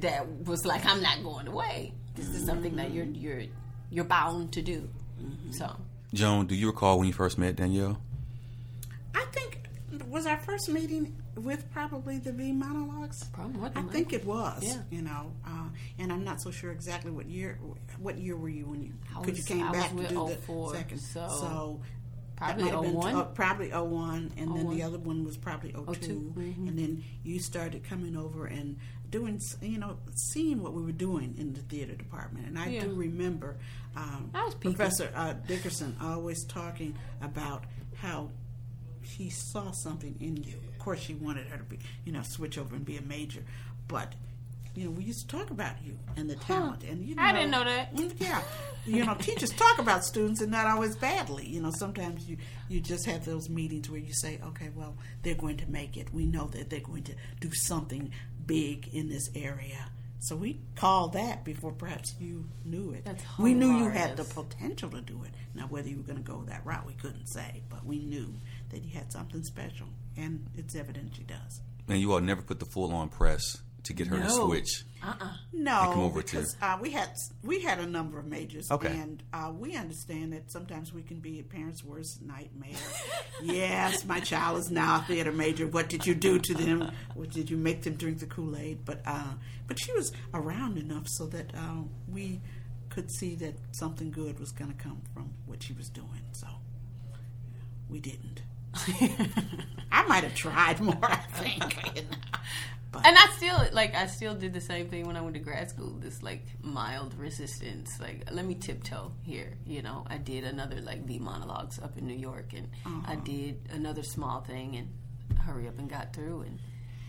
that 0.00 0.26
was 0.44 0.64
like 0.64 0.84
I'm 0.86 1.02
not 1.02 1.22
going 1.22 1.46
away. 1.48 1.92
This 2.14 2.28
is 2.28 2.44
something 2.44 2.76
that 2.76 2.92
you're 2.92 3.04
you're 3.04 3.42
you're 3.90 4.04
bound 4.04 4.52
to 4.52 4.62
do. 4.62 4.88
So 5.50 5.74
Joan, 6.14 6.46
do 6.46 6.54
you 6.54 6.66
recall 6.68 6.98
when 6.98 7.06
you 7.06 7.12
first 7.12 7.38
met 7.38 7.56
Danielle? 7.56 8.00
Was 10.08 10.26
our 10.26 10.38
first 10.38 10.68
meeting 10.68 11.16
with 11.36 11.70
probably 11.72 12.18
the 12.18 12.32
V 12.32 12.52
monologues. 12.52 13.24
Probably 13.32 13.70
I 13.74 13.82
think 13.82 14.12
it 14.12 14.24
was. 14.24 14.62
Yeah. 14.64 14.82
You 14.90 15.02
know, 15.02 15.32
uh, 15.46 15.68
and 15.98 16.12
I'm 16.12 16.24
not 16.24 16.40
so 16.40 16.50
sure 16.50 16.72
exactly 16.72 17.10
what 17.10 17.26
year. 17.26 17.58
What 17.98 18.18
year 18.18 18.36
were 18.36 18.48
you 18.48 18.66
when 18.66 18.82
you? 18.82 18.92
Because 19.20 19.38
you 19.38 19.44
came 19.56 19.66
I 19.68 19.72
back 19.72 19.90
to 19.90 20.08
do 20.08 20.28
the 20.46 20.68
second. 20.72 20.98
so 21.00 21.80
that 22.40 22.56
probably 22.56 22.64
might 22.64 22.72
have 22.72 22.82
been 22.82 22.94
01? 22.94 23.14
uh, 23.16 23.24
probably 23.24 23.70
01, 23.70 24.32
and 24.36 24.56
then 24.56 24.70
the 24.70 24.82
other 24.82 24.98
one 24.98 25.24
was 25.24 25.36
probably 25.36 25.72
02. 25.72 25.84
02, 25.94 26.34
mhm. 26.36 26.68
And 26.68 26.78
then 26.78 27.04
you 27.24 27.38
started 27.40 27.82
coming 27.84 28.16
over 28.16 28.46
and 28.46 28.78
doing, 29.10 29.40
you 29.60 29.78
know, 29.78 29.96
seeing 30.14 30.62
what 30.62 30.72
we 30.72 30.82
were 30.82 30.92
doing 30.92 31.34
in 31.38 31.52
the 31.52 31.60
theater 31.62 31.94
department. 31.94 32.46
And 32.46 32.58
I 32.58 32.68
Yeah. 32.68 32.84
do 32.84 32.94
remember 32.94 33.56
um, 33.96 34.30
I. 34.34 34.52
Professor 34.60 35.10
uh, 35.14 35.32
Dickerson 35.46 35.96
always 36.00 36.44
talking 36.44 36.94
about 37.20 37.64
how 37.96 38.30
she 39.08 39.30
saw 39.30 39.70
something 39.72 40.14
in 40.20 40.36
you. 40.38 40.56
Of 40.68 40.78
course, 40.78 41.00
she 41.00 41.14
wanted 41.14 41.46
her 41.48 41.56
to 41.58 41.64
be, 41.64 41.78
you 42.04 42.12
know, 42.12 42.22
switch 42.22 42.58
over 42.58 42.74
and 42.76 42.84
be 42.84 42.96
a 42.96 43.02
major, 43.02 43.42
but. 43.88 44.14
You 44.74 44.84
know, 44.84 44.90
we 44.92 45.02
used 45.04 45.28
to 45.28 45.36
talk 45.36 45.50
about 45.50 45.72
you 45.84 45.98
and 46.16 46.30
the 46.30 46.36
talent, 46.36 46.84
and 46.84 47.04
you 47.04 47.16
know, 47.16 47.22
I 47.22 47.32
didn't 47.32 47.50
know 47.50 47.64
that. 47.64 47.96
Mm, 47.96 48.12
Yeah, 48.20 48.40
you 48.86 49.04
know, 49.04 49.14
teachers 49.14 49.50
talk 49.50 49.78
about 49.80 50.04
students 50.04 50.40
and 50.40 50.52
not 50.52 50.66
always 50.66 50.94
badly. 50.94 51.46
You 51.48 51.60
know, 51.62 51.72
sometimes 51.72 52.28
you 52.28 52.36
you 52.68 52.78
just 52.78 53.04
have 53.06 53.24
those 53.24 53.48
meetings 53.48 53.90
where 53.90 53.98
you 53.98 54.12
say, 54.12 54.38
okay, 54.48 54.68
well, 54.76 54.94
they're 55.24 55.34
going 55.34 55.56
to 55.56 55.66
make 55.68 55.96
it. 55.96 56.14
We 56.14 56.26
know 56.26 56.46
that 56.48 56.70
they're 56.70 56.78
going 56.78 57.02
to 57.04 57.14
do 57.40 57.50
something 57.52 58.12
big 58.46 58.88
in 58.94 59.08
this 59.08 59.30
area. 59.34 59.90
So 60.20 60.36
we 60.36 60.60
called 60.76 61.14
that 61.14 61.44
before 61.44 61.72
perhaps 61.72 62.14
you 62.20 62.44
knew 62.64 62.92
it. 62.92 63.04
That's 63.04 63.24
we 63.38 63.54
knew 63.54 63.72
you 63.78 63.88
had 63.88 64.16
the 64.16 64.24
potential 64.24 64.90
to 64.90 65.00
do 65.00 65.24
it. 65.24 65.30
Now, 65.54 65.66
whether 65.68 65.88
you 65.88 65.96
were 65.96 66.02
going 66.04 66.22
to 66.22 66.24
go 66.24 66.42
that 66.46 66.64
route, 66.64 66.86
we 66.86 66.92
couldn't 66.92 67.26
say, 67.26 67.62
but 67.68 67.84
we 67.84 67.98
knew 67.98 68.32
that 68.70 68.82
you 68.84 68.90
had 68.96 69.12
something 69.12 69.42
special, 69.42 69.86
and 70.16 70.46
it's 70.56 70.74
evident 70.74 71.14
she 71.16 71.22
does. 71.24 71.60
And 71.88 71.98
you 72.00 72.12
all 72.12 72.20
never 72.20 72.42
put 72.42 72.58
the 72.60 72.66
full 72.66 72.92
on 72.92 73.08
press 73.08 73.42
to 73.84 73.92
get 73.94 74.08
her 74.08 74.18
to 74.20 74.28
switch. 74.28 74.84
uh-uh. 75.02 75.32
No, 75.54 75.90
come 75.94 76.00
over 76.00 76.20
because 76.20 76.54
uh, 76.60 76.76
we 76.80 76.90
had 76.90 77.08
we 77.42 77.60
had 77.62 77.78
a 77.78 77.86
number 77.86 78.18
of 78.18 78.26
majors, 78.26 78.70
Okay. 78.70 78.88
and 78.88 79.22
uh, 79.32 79.50
we 79.56 79.74
understand 79.76 80.32
that 80.34 80.52
sometimes 80.52 80.92
we 80.92 81.02
can 81.02 81.20
be 81.20 81.40
a 81.40 81.42
parent's 81.42 81.82
worst 81.82 82.20
nightmare. 82.20 82.76
yes, 83.42 84.04
my 84.04 84.20
child 84.20 84.58
is 84.58 84.70
now 84.70 84.96
a 84.96 85.02
theater 85.04 85.32
major. 85.32 85.66
What 85.66 85.88
did 85.88 86.06
you 86.06 86.14
do 86.14 86.38
to 86.38 86.54
them? 86.54 86.90
What 87.14 87.30
did 87.30 87.48
you 87.48 87.56
make 87.56 87.82
them 87.82 87.94
drink 87.94 88.18
the 88.18 88.26
Kool 88.26 88.56
Aid? 88.56 88.84
But 88.84 89.00
uh, 89.06 89.32
but 89.66 89.78
she 89.80 89.92
was 89.92 90.12
around 90.34 90.76
enough 90.76 91.06
so 91.06 91.26
that 91.26 91.54
uh, 91.56 91.82
we 92.08 92.40
could 92.90 93.10
see 93.10 93.34
that 93.36 93.54
something 93.72 94.10
good 94.10 94.38
was 94.40 94.50
going 94.52 94.70
to 94.70 94.76
come 94.82 95.00
from 95.14 95.32
what 95.46 95.62
she 95.62 95.72
was 95.72 95.88
doing. 95.88 96.24
So 96.32 96.46
we 97.88 98.00
didn't. 98.00 98.42
I 99.92 100.06
might 100.06 100.24
have 100.24 100.34
tried 100.34 100.80
more. 100.80 100.98
I 101.02 101.16
think. 101.16 101.76
you 101.96 102.02
know. 102.02 102.18
But 102.90 103.06
And 103.06 103.16
I 103.18 103.26
still 103.36 103.58
like 103.72 103.94
I 103.94 104.06
still 104.06 104.34
did 104.34 104.54
the 104.54 104.60
same 104.60 104.88
thing 104.88 105.06
when 105.06 105.16
I 105.16 105.20
went 105.20 105.34
to 105.34 105.40
grad 105.40 105.68
school. 105.68 105.96
This 106.00 106.22
like 106.22 106.44
mild 106.62 107.14
resistance, 107.14 108.00
like 108.00 108.28
let 108.30 108.44
me 108.46 108.54
tiptoe 108.54 109.12
here. 109.22 109.54
You 109.66 109.82
know, 109.82 110.06
I 110.08 110.16
did 110.16 110.44
another 110.44 110.80
like 110.80 111.04
V 111.04 111.18
monologues 111.18 111.78
up 111.78 111.98
in 111.98 112.06
New 112.06 112.16
York, 112.16 112.54
and 112.54 112.68
I 113.06 113.16
did 113.16 113.60
another 113.72 114.02
small 114.02 114.40
thing 114.40 114.76
and 114.76 115.38
hurry 115.40 115.68
up 115.68 115.78
and 115.78 115.88
got 115.88 116.14
through, 116.14 116.42
and 116.42 116.58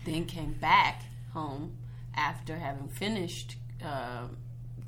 then 0.04 0.26
came 0.26 0.52
back 0.52 1.02
home 1.32 1.78
after 2.14 2.56
having 2.56 2.88
finished 2.88 3.56
uh, 3.82 4.26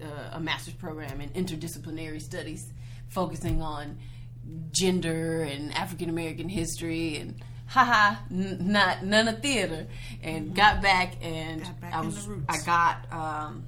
uh, 0.03 0.07
a 0.33 0.41
master's 0.41 0.75
program 0.75 1.21
in 1.21 1.31
interdisciplinary 1.31 2.21
studies, 2.21 2.71
focusing 3.09 3.63
on 3.63 3.99
gender 4.71 5.43
and 5.43 5.73
African 5.75 6.09
American 6.09 6.49
history 6.49 7.17
and 7.17 7.43
haha 7.67 8.17
n- 8.31 8.59
not 8.61 9.05
none 9.05 9.29
of 9.29 9.41
theater. 9.41 9.87
And 10.23 10.55
got 10.55 10.83
back 10.83 11.17
and 11.23 11.63
Got 11.63 11.81
back 11.81 11.95
I 11.95 12.01
was. 12.01 12.29
I 12.49 12.59
got 12.65 13.13
um 13.13 13.65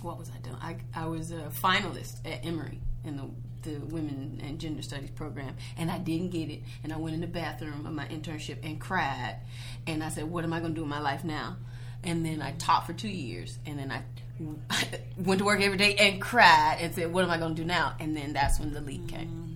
what 0.00 0.18
was 0.18 0.30
I 0.30 0.38
doing? 0.40 0.56
I, 0.60 0.76
I 0.94 1.06
was 1.06 1.30
a 1.30 1.48
finalist 1.62 2.16
at 2.24 2.44
Emory 2.44 2.80
in 3.04 3.16
the 3.16 3.28
the 3.62 3.78
women 3.78 4.40
and 4.44 4.58
gender 4.58 4.82
studies 4.82 5.10
program 5.10 5.54
and 5.76 5.88
I 5.88 5.98
didn't 5.98 6.30
get 6.30 6.50
it. 6.50 6.62
And 6.82 6.92
I 6.92 6.96
went 6.96 7.14
in 7.14 7.20
the 7.20 7.28
bathroom 7.28 7.86
of 7.86 7.92
my 7.92 8.06
internship 8.06 8.56
and 8.64 8.80
cried. 8.80 9.38
And 9.86 10.02
I 10.02 10.08
said 10.08 10.24
what 10.24 10.44
am 10.44 10.52
I 10.52 10.58
going 10.58 10.72
to 10.72 10.76
do 10.76 10.82
with 10.82 10.90
my 10.90 11.00
life 11.00 11.22
now? 11.24 11.56
And 12.02 12.26
then 12.26 12.42
I 12.42 12.52
taught 12.52 12.86
for 12.86 12.92
two 12.92 13.08
years 13.08 13.58
and 13.64 13.78
then 13.78 13.92
I 13.92 14.02
went 15.16 15.38
to 15.38 15.44
work 15.44 15.60
every 15.60 15.78
day 15.78 15.94
and 15.94 16.20
cried 16.20 16.78
and 16.80 16.94
said 16.94 17.12
what 17.12 17.22
am 17.24 17.30
I 17.30 17.38
going 17.38 17.54
to 17.54 17.62
do 17.62 17.66
now? 17.66 17.94
And 18.00 18.16
then 18.16 18.32
that's 18.32 18.58
when 18.58 18.72
the 18.72 18.80
leap 18.80 19.08
came 19.08 19.52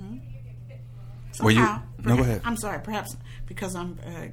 Were 1.41 1.51
you- 1.51 1.57
Somehow, 1.59 1.83
No, 2.05 2.17
go 2.17 2.23
ahead. 2.23 2.43
I'm 2.45 2.57
sorry, 2.57 2.81
perhaps 2.81 3.17
because 3.47 3.75
I'm 3.75 3.99
uh, 4.07 4.27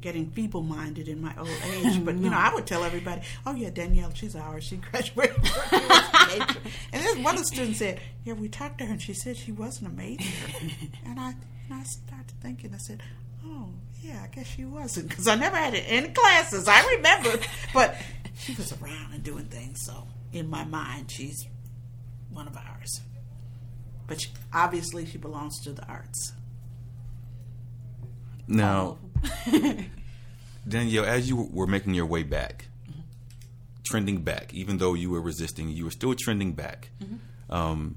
getting 0.00 0.30
feeble-minded 0.30 1.08
in 1.08 1.20
my 1.20 1.34
old 1.38 1.48
age. 1.48 2.04
But 2.04 2.16
you 2.16 2.30
know, 2.30 2.36
I 2.36 2.52
would 2.54 2.66
tell 2.66 2.84
everybody, 2.84 3.22
"Oh 3.46 3.54
yeah, 3.54 3.70
Danielle, 3.70 4.12
she's 4.14 4.34
ours. 4.36 4.64
She 4.64 4.76
graduated." 4.76 5.36
from 5.46 5.80
and 6.92 7.04
then 7.04 7.22
one 7.22 7.34
of 7.34 7.40
the 7.42 7.46
students 7.46 7.78
said, 7.78 8.00
"Yeah, 8.24 8.32
we 8.34 8.48
talked 8.48 8.78
to 8.78 8.86
her, 8.86 8.92
and 8.92 9.00
she 9.02 9.14
said 9.14 9.36
she 9.36 9.52
wasn't 9.52 9.88
a 9.88 9.94
major." 9.94 10.24
and 11.04 11.18
I, 11.20 11.30
and 11.68 11.74
I 11.80 11.82
started 11.84 12.32
thinking. 12.40 12.74
I 12.74 12.78
said, 12.78 13.02
"Oh 13.44 13.68
yeah, 14.02 14.22
I 14.24 14.28
guess 14.34 14.46
she 14.46 14.64
wasn't 14.64 15.08
because 15.08 15.28
I 15.28 15.34
never 15.36 15.56
had 15.56 15.74
it 15.74 15.86
in 15.88 16.12
classes. 16.14 16.66
I 16.68 16.84
remember, 16.96 17.38
but 17.74 17.96
she 18.38 18.54
was 18.54 18.72
around 18.80 19.12
and 19.14 19.22
doing 19.22 19.44
things. 19.46 19.82
So 19.84 20.06
in 20.32 20.48
my 20.50 20.64
mind, 20.64 21.10
she's 21.10 21.46
one 22.30 22.46
of 22.48 22.56
ours." 22.56 23.00
But 24.06 24.20
she, 24.22 24.30
obviously, 24.52 25.06
she 25.06 25.18
belongs 25.18 25.60
to 25.60 25.72
the 25.72 25.86
arts. 25.86 26.32
Now, 28.50 28.98
Danielle, 30.68 31.04
as 31.04 31.28
you 31.28 31.36
were 31.52 31.66
making 31.66 31.94
your 31.94 32.06
way 32.06 32.22
back, 32.22 32.66
trending 33.84 34.22
back, 34.22 34.52
even 34.52 34.78
though 34.78 34.94
you 34.94 35.10
were 35.10 35.20
resisting, 35.20 35.68
you 35.70 35.84
were 35.84 35.90
still 35.90 36.14
trending 36.14 36.52
back. 36.52 36.90
Um, 37.48 37.96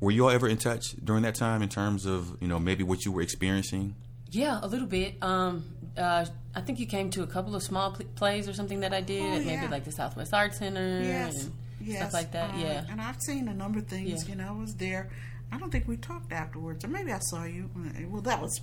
were 0.00 0.10
you 0.10 0.24
all 0.24 0.30
ever 0.30 0.46
in 0.48 0.56
touch 0.58 0.94
during 1.02 1.22
that 1.22 1.34
time 1.34 1.62
in 1.62 1.68
terms 1.68 2.06
of 2.06 2.40
you 2.40 2.48
know 2.48 2.58
maybe 2.58 2.84
what 2.84 3.04
you 3.04 3.12
were 3.12 3.22
experiencing? 3.22 3.94
Yeah, 4.30 4.58
a 4.62 4.66
little 4.66 4.86
bit. 4.86 5.14
Um, 5.22 5.64
uh, 5.96 6.26
I 6.54 6.60
think 6.60 6.78
you 6.78 6.86
came 6.86 7.10
to 7.10 7.22
a 7.22 7.26
couple 7.26 7.54
of 7.54 7.62
small 7.62 7.92
pl- 7.92 8.06
plays 8.16 8.48
or 8.48 8.52
something 8.52 8.80
that 8.80 8.92
I 8.92 9.00
did, 9.00 9.22
Oh, 9.22 9.38
maybe 9.44 9.62
yeah. 9.62 9.68
like 9.70 9.84
the 9.84 9.92
Southwest 9.92 10.34
Art 10.34 10.54
Center 10.54 11.00
Yes, 11.02 11.44
and 11.44 11.52
yes, 11.86 11.98
stuff 12.00 12.12
like 12.12 12.32
that. 12.32 12.54
uh, 12.54 12.58
yeah, 12.58 12.84
and 12.90 13.00
I've 13.00 13.20
seen 13.22 13.48
a 13.48 13.54
number 13.54 13.78
of 13.78 13.86
things. 13.86 14.24
Yeah. 14.24 14.30
You 14.30 14.36
know, 14.36 14.48
I 14.48 14.60
was 14.60 14.74
there. 14.76 15.10
I 15.52 15.58
don't 15.58 15.70
think 15.70 15.86
we 15.86 15.96
talked 15.96 16.32
afterwards, 16.32 16.84
or 16.84 16.88
maybe 16.88 17.12
I 17.12 17.18
saw 17.20 17.44
you. 17.44 17.70
Uh, 17.76 18.08
Well, 18.08 18.22
that 18.22 18.40
was 18.42 18.60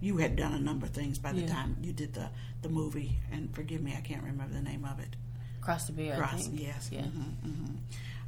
you 0.00 0.18
had 0.18 0.36
done 0.36 0.52
a 0.54 0.58
number 0.60 0.84
of 0.86 0.92
things 0.92 1.18
by 1.18 1.32
the 1.32 1.40
Yeah. 1.42 1.46
time 1.48 1.76
you 1.82 1.92
did 1.92 2.12
the 2.14 2.28
the 2.62 2.68
movie. 2.68 3.18
And 3.32 3.54
forgive 3.54 3.80
me, 3.82 3.94
I 3.96 4.00
can't 4.00 4.22
remember 4.22 4.52
the 4.54 4.62
name 4.62 4.84
of 4.84 4.98
it. 5.00 5.16
Cross 5.60 5.86
the. 5.88 6.12
I 6.12 6.26
think. 6.26 6.60
yes. 6.60 6.88
Yeah. 6.92 7.02
hmm 7.02 7.48
hmm 7.50 7.76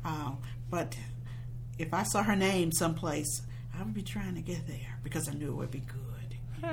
Uh, 0.04 0.32
but 0.70 0.96
if 1.78 1.92
I 1.92 2.02
saw 2.04 2.22
her 2.22 2.34
name 2.36 2.72
someplace, 2.72 3.42
I 3.78 3.82
would 3.82 3.94
be 3.94 4.02
trying 4.02 4.34
to 4.36 4.40
get 4.40 4.66
there 4.66 4.98
because 5.04 5.28
I 5.28 5.34
knew 5.34 5.50
it 5.50 5.54
would 5.56 5.70
be 5.70 5.80
good. 5.80 6.36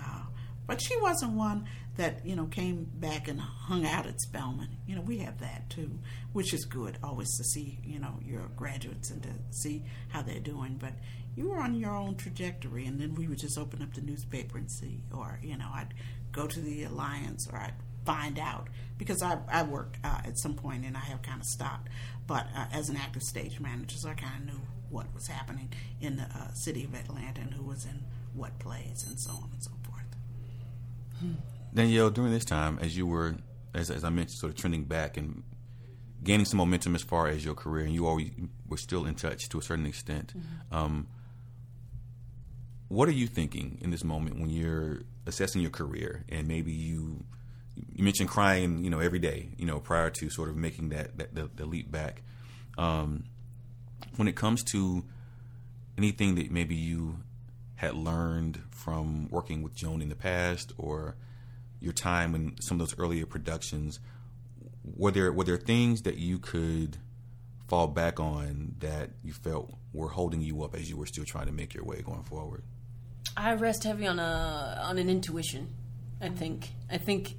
Uh, 0.00 0.22
but 0.66 0.80
she 0.82 0.96
wasn't 1.00 1.32
one 1.32 1.66
that 1.98 2.24
you 2.24 2.34
know 2.34 2.46
came 2.46 2.88
back 2.94 3.28
and 3.28 3.40
hung 3.40 3.84
out 3.84 4.06
at 4.06 4.20
Spelman. 4.20 4.78
You 4.86 4.96
know, 4.96 5.02
we 5.02 5.18
have 5.18 5.38
that 5.40 5.68
too, 5.68 5.98
which 6.32 6.54
is 6.54 6.64
good 6.64 6.96
always 7.02 7.28
to 7.36 7.44
see 7.44 7.78
you 7.84 7.98
know 7.98 8.18
your 8.24 8.48
graduates 8.56 9.10
and 9.10 9.22
to 9.24 9.30
see 9.50 9.84
how 10.08 10.22
they're 10.22 10.40
doing. 10.40 10.78
But 10.80 10.94
you 11.36 11.50
were 11.50 11.58
on 11.58 11.74
your 11.74 11.94
own 11.94 12.14
trajectory, 12.14 12.86
and 12.86 12.98
then 12.98 13.14
we 13.14 13.28
would 13.28 13.38
just 13.38 13.58
open 13.58 13.82
up 13.82 13.92
the 13.94 14.00
newspaper 14.00 14.56
and 14.56 14.70
see, 14.70 15.02
or 15.14 15.38
you 15.42 15.58
know, 15.58 15.68
I'd 15.74 15.92
go 16.32 16.46
to 16.46 16.60
the 16.60 16.84
Alliance, 16.84 17.48
or 17.52 17.58
I'd 17.58 17.74
find 18.06 18.38
out 18.38 18.68
because 18.96 19.22
I 19.22 19.38
I 19.50 19.64
worked 19.64 19.98
uh, 20.04 20.20
at 20.24 20.38
some 20.38 20.54
point 20.54 20.84
and 20.84 20.96
I 20.96 21.00
have 21.00 21.22
kind 21.22 21.40
of 21.40 21.46
stopped, 21.46 21.88
but 22.26 22.46
uh, 22.56 22.66
as 22.72 22.88
an 22.88 22.96
active 22.96 23.22
stage 23.22 23.60
manager, 23.60 23.96
so 23.98 24.08
I 24.08 24.14
kind 24.14 24.40
of 24.40 24.54
knew 24.54 24.60
what 24.88 25.12
was 25.12 25.26
happening 25.26 25.70
in 26.00 26.16
the 26.16 26.22
uh, 26.22 26.52
city 26.54 26.84
of 26.84 26.94
Atlanta 26.94 27.42
and 27.42 27.52
who 27.52 27.64
was 27.64 27.84
in 27.84 28.04
what 28.34 28.58
plays 28.58 29.04
and 29.06 29.18
so 29.20 29.32
on 29.32 29.50
and 29.52 29.62
so. 29.62 29.70
Danielle, 31.74 32.10
during 32.10 32.32
this 32.32 32.44
time, 32.44 32.78
as 32.80 32.96
you 32.96 33.06
were, 33.06 33.36
as, 33.74 33.90
as 33.90 34.04
I 34.04 34.10
mentioned, 34.10 34.38
sort 34.38 34.52
of 34.52 34.58
trending 34.58 34.84
back 34.84 35.16
and 35.16 35.42
gaining 36.22 36.46
some 36.46 36.58
momentum 36.58 36.94
as 36.94 37.02
far 37.02 37.28
as 37.28 37.44
your 37.44 37.54
career, 37.54 37.84
and 37.84 37.94
you 37.94 38.06
always 38.06 38.30
were 38.68 38.76
still 38.76 39.06
in 39.06 39.14
touch 39.14 39.48
to 39.50 39.58
a 39.58 39.62
certain 39.62 39.86
extent. 39.86 40.34
Um, 40.72 41.06
what 42.88 43.08
are 43.08 43.12
you 43.12 43.26
thinking 43.26 43.78
in 43.80 43.90
this 43.90 44.02
moment 44.02 44.40
when 44.40 44.50
you're 44.50 45.02
assessing 45.26 45.60
your 45.62 45.70
career, 45.70 46.24
and 46.28 46.48
maybe 46.48 46.72
you, 46.72 47.24
you 47.94 48.02
mentioned 48.02 48.30
crying, 48.30 48.82
you 48.82 48.90
know, 48.90 48.98
every 48.98 49.18
day, 49.18 49.50
you 49.58 49.66
know, 49.66 49.78
prior 49.78 50.10
to 50.10 50.30
sort 50.30 50.48
of 50.48 50.56
making 50.56 50.88
that, 50.88 51.18
that 51.18 51.34
the, 51.34 51.50
the 51.54 51.66
leap 51.66 51.90
back. 51.90 52.22
Um, 52.76 53.24
when 54.16 54.26
it 54.26 54.36
comes 54.36 54.64
to 54.72 55.04
anything 55.96 56.34
that 56.36 56.50
maybe 56.50 56.74
you 56.74 57.18
had 57.76 57.94
learned 57.94 58.60
from 58.70 59.28
working 59.30 59.62
with 59.62 59.74
Joan 59.74 60.02
in 60.02 60.08
the 60.08 60.16
past, 60.16 60.72
or 60.78 61.16
your 61.80 61.92
time 61.92 62.34
in 62.34 62.56
some 62.60 62.80
of 62.80 62.88
those 62.88 62.98
earlier 62.98 63.26
productions, 63.26 64.00
were 64.96 65.10
there 65.10 65.32
were 65.32 65.44
there 65.44 65.56
things 65.56 66.02
that 66.02 66.18
you 66.18 66.38
could 66.38 66.96
fall 67.68 67.86
back 67.86 68.18
on 68.18 68.74
that 68.78 69.10
you 69.22 69.32
felt 69.32 69.72
were 69.92 70.08
holding 70.08 70.40
you 70.40 70.62
up 70.62 70.74
as 70.74 70.88
you 70.88 70.96
were 70.96 71.06
still 71.06 71.24
trying 71.24 71.46
to 71.46 71.52
make 71.52 71.74
your 71.74 71.84
way 71.84 72.00
going 72.02 72.22
forward? 72.22 72.62
I 73.36 73.54
rest 73.54 73.84
heavy 73.84 74.06
on 74.06 74.18
a 74.18 74.80
on 74.82 74.98
an 74.98 75.08
intuition. 75.08 75.68
I 76.20 76.30
think 76.30 76.70
I 76.90 76.98
think 76.98 77.36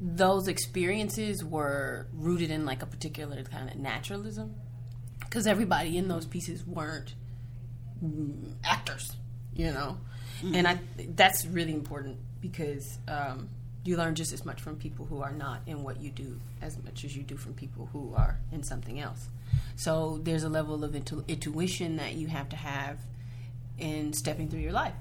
those 0.00 0.46
experiences 0.46 1.42
were 1.42 2.06
rooted 2.12 2.50
in 2.50 2.66
like 2.66 2.82
a 2.82 2.86
particular 2.86 3.42
kind 3.44 3.70
of 3.70 3.76
naturalism 3.76 4.54
because 5.20 5.46
everybody 5.46 5.96
in 5.96 6.08
those 6.08 6.26
pieces 6.26 6.64
weren't 6.66 7.14
mm, 8.04 8.52
actors, 8.62 9.16
you 9.54 9.72
know, 9.72 9.98
mm-hmm. 10.42 10.54
and 10.54 10.68
I 10.68 10.78
that's 11.14 11.46
really 11.46 11.72
important 11.72 12.18
because 12.50 12.98
um, 13.08 13.48
you 13.84 13.96
learn 13.96 14.14
just 14.14 14.32
as 14.32 14.44
much 14.44 14.60
from 14.60 14.76
people 14.76 15.06
who 15.06 15.22
are 15.22 15.32
not 15.32 15.60
in 15.66 15.82
what 15.82 16.00
you 16.00 16.10
do 16.10 16.38
as 16.62 16.76
much 16.84 17.04
as 17.04 17.16
you 17.16 17.22
do 17.22 17.36
from 17.36 17.54
people 17.54 17.88
who 17.92 18.14
are 18.14 18.38
in 18.52 18.62
something 18.62 19.00
else. 19.00 19.28
So 19.76 20.20
there's 20.22 20.44
a 20.44 20.48
level 20.48 20.84
of 20.84 20.94
intu- 20.94 21.24
intuition 21.28 21.96
that 21.96 22.14
you 22.14 22.26
have 22.26 22.48
to 22.50 22.56
have 22.56 22.98
in 23.78 24.12
stepping 24.12 24.48
through 24.48 24.60
your 24.60 24.72
life. 24.72 24.94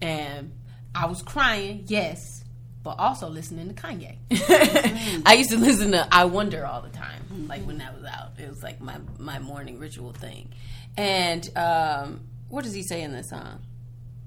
And 0.00 0.52
I 0.94 1.06
was 1.06 1.22
crying, 1.22 1.84
yes, 1.86 2.44
but 2.82 2.98
also 2.98 3.28
listening 3.28 3.68
to 3.68 3.74
Kanye. 3.74 4.16
mm-hmm. 4.30 5.22
I 5.26 5.34
used 5.34 5.50
to 5.50 5.58
listen 5.58 5.92
to 5.92 6.06
I 6.12 6.26
Wonder 6.26 6.64
all 6.64 6.82
the 6.82 6.90
time, 6.90 7.22
mm-hmm. 7.32 7.48
like 7.48 7.62
when 7.66 7.78
that 7.78 7.94
was 7.94 8.04
out. 8.04 8.32
It 8.38 8.48
was 8.48 8.62
like 8.62 8.80
my 8.80 8.98
my 9.18 9.38
morning 9.38 9.78
ritual 9.78 10.12
thing. 10.12 10.50
And 10.96 11.50
um, 11.56 12.20
what 12.48 12.64
does 12.64 12.74
he 12.74 12.82
say 12.82 13.02
in 13.02 13.12
the 13.12 13.24
song? 13.24 13.62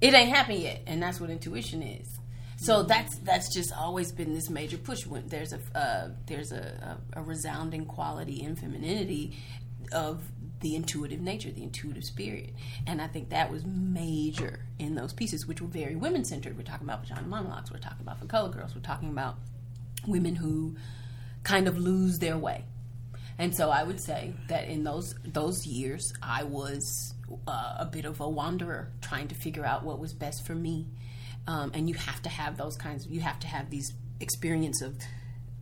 It 0.02 0.14
ain't 0.14 0.30
happened 0.30 0.60
yet, 0.60 0.82
and 0.88 1.02
that's 1.02 1.20
what 1.20 1.30
intuition 1.30 1.82
is. 1.82 2.19
So 2.62 2.84
that's 2.84 3.18
that's 3.20 3.54
just 3.54 3.72
always 3.72 4.12
been 4.12 4.34
this 4.34 4.50
major 4.50 4.78
push. 4.78 5.06
When 5.06 5.28
there's 5.30 5.54
a 5.54 5.60
uh, 5.74 6.10
there's 6.26 6.52
a, 6.52 6.98
a, 7.16 7.20
a 7.20 7.24
resounding 7.24 7.86
quality 7.86 8.44
in 8.44 8.58
femininity 8.58 9.38
of 9.94 10.22
the 10.60 10.76
intuitive 10.76 11.22
nature, 11.22 11.52
the 11.52 11.64
intuitive 11.64 12.04
spirit, 12.04 12.50
and 12.86 13.02
I 13.02 13.08
think 13.08 13.30
that 13.30 13.50
was 13.50 13.66
major 13.66 14.66
in 14.78 14.96
those 14.96 15.14
pieces, 15.14 15.48
which 15.48 15.62
were 15.62 15.70
very 15.70 15.96
women 15.96 16.26
centered. 16.26 16.58
We're 16.58 16.64
talking 16.64 16.86
about 16.86 17.08
vagina 17.08 17.28
monologues. 17.28 17.72
We're 17.72 17.80
talking 17.80 18.02
about 18.02 18.20
for 18.20 18.26
color 18.26 18.50
girls. 18.50 18.76
We're 18.76 18.82
talking 18.82 19.10
about 19.10 19.38
women 20.06 20.36
who 20.36 20.76
kind 21.44 21.70
of 21.70 21.78
lose 21.78 22.20
their 22.20 22.38
way. 22.38 22.66
And 23.38 23.56
so 23.56 23.70
I 23.70 23.84
would 23.84 24.02
say 24.02 24.34
that 24.50 24.68
in 24.68 24.84
those 24.84 25.16
those 25.24 25.66
years, 25.66 26.12
I 26.22 26.44
was 26.44 27.14
uh, 27.48 27.76
a 27.80 27.86
bit 27.86 28.04
of 28.04 28.20
a 28.20 28.28
wanderer, 28.28 28.92
trying 29.02 29.30
to 29.30 29.36
figure 29.36 29.66
out 29.66 29.86
what 29.86 29.98
was 29.98 30.14
best 30.14 30.46
for 30.46 30.56
me 30.56 30.88
um, 31.50 31.72
and 31.74 31.90
you 31.90 31.96
have 31.96 32.22
to 32.22 32.30
have 32.30 32.58
those 32.58 32.76
kinds. 32.78 33.08
You 33.08 33.22
have 33.22 33.40
to 33.40 33.48
have 33.48 33.72
these 33.72 33.92
experience 34.20 34.84
of 34.84 34.96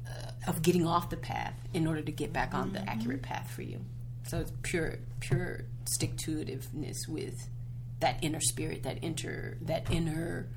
uh, 0.05 0.31
of 0.49 0.61
getting 0.61 0.85
off 0.85 1.09
the 1.09 1.17
path 1.17 1.53
in 1.73 1.87
order 1.87 2.01
to 2.01 2.11
get 2.11 2.33
back 2.33 2.53
on 2.53 2.73
the 2.73 2.81
accurate 2.89 3.21
path 3.21 3.49
for 3.49 3.61
you. 3.61 3.79
So 4.27 4.39
it's 4.39 4.51
pure 4.63 4.95
pure 5.21 5.61
stick 5.85 6.17
to 6.17 6.43
itiveness 6.43 7.07
with 7.07 7.47
that 8.01 8.21
inner 8.21 8.41
spirit, 8.41 8.83
that 8.83 9.01
inner 9.01 9.57
that 9.61 9.89
inner 9.89 10.49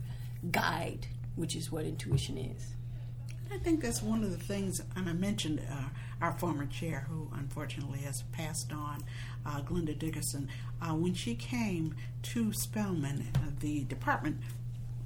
guide, 0.51 1.07
which 1.37 1.55
is 1.55 1.71
what 1.71 1.85
intuition 1.85 2.37
is. 2.37 2.75
I 3.53 3.59
think 3.59 3.83
that's 3.83 4.03
one 4.03 4.23
of 4.23 4.31
the 4.31 4.45
things, 4.45 4.81
and 4.95 5.09
I 5.09 5.13
mentioned 5.13 5.61
uh, 5.71 5.89
our 6.21 6.33
former 6.39 6.67
chair, 6.67 7.07
who 7.09 7.29
unfortunately 7.35 7.99
has 8.01 8.23
passed 8.31 8.73
on, 8.73 9.03
uh, 9.45 9.61
Glenda 9.63 9.99
Dickerson. 9.99 10.49
Uh, 10.81 10.95
when 10.95 11.15
she 11.15 11.35
came 11.35 11.97
to 12.23 12.53
Spelman, 12.53 13.27
uh, 13.35 13.51
the 13.59 13.83
department 13.85 14.39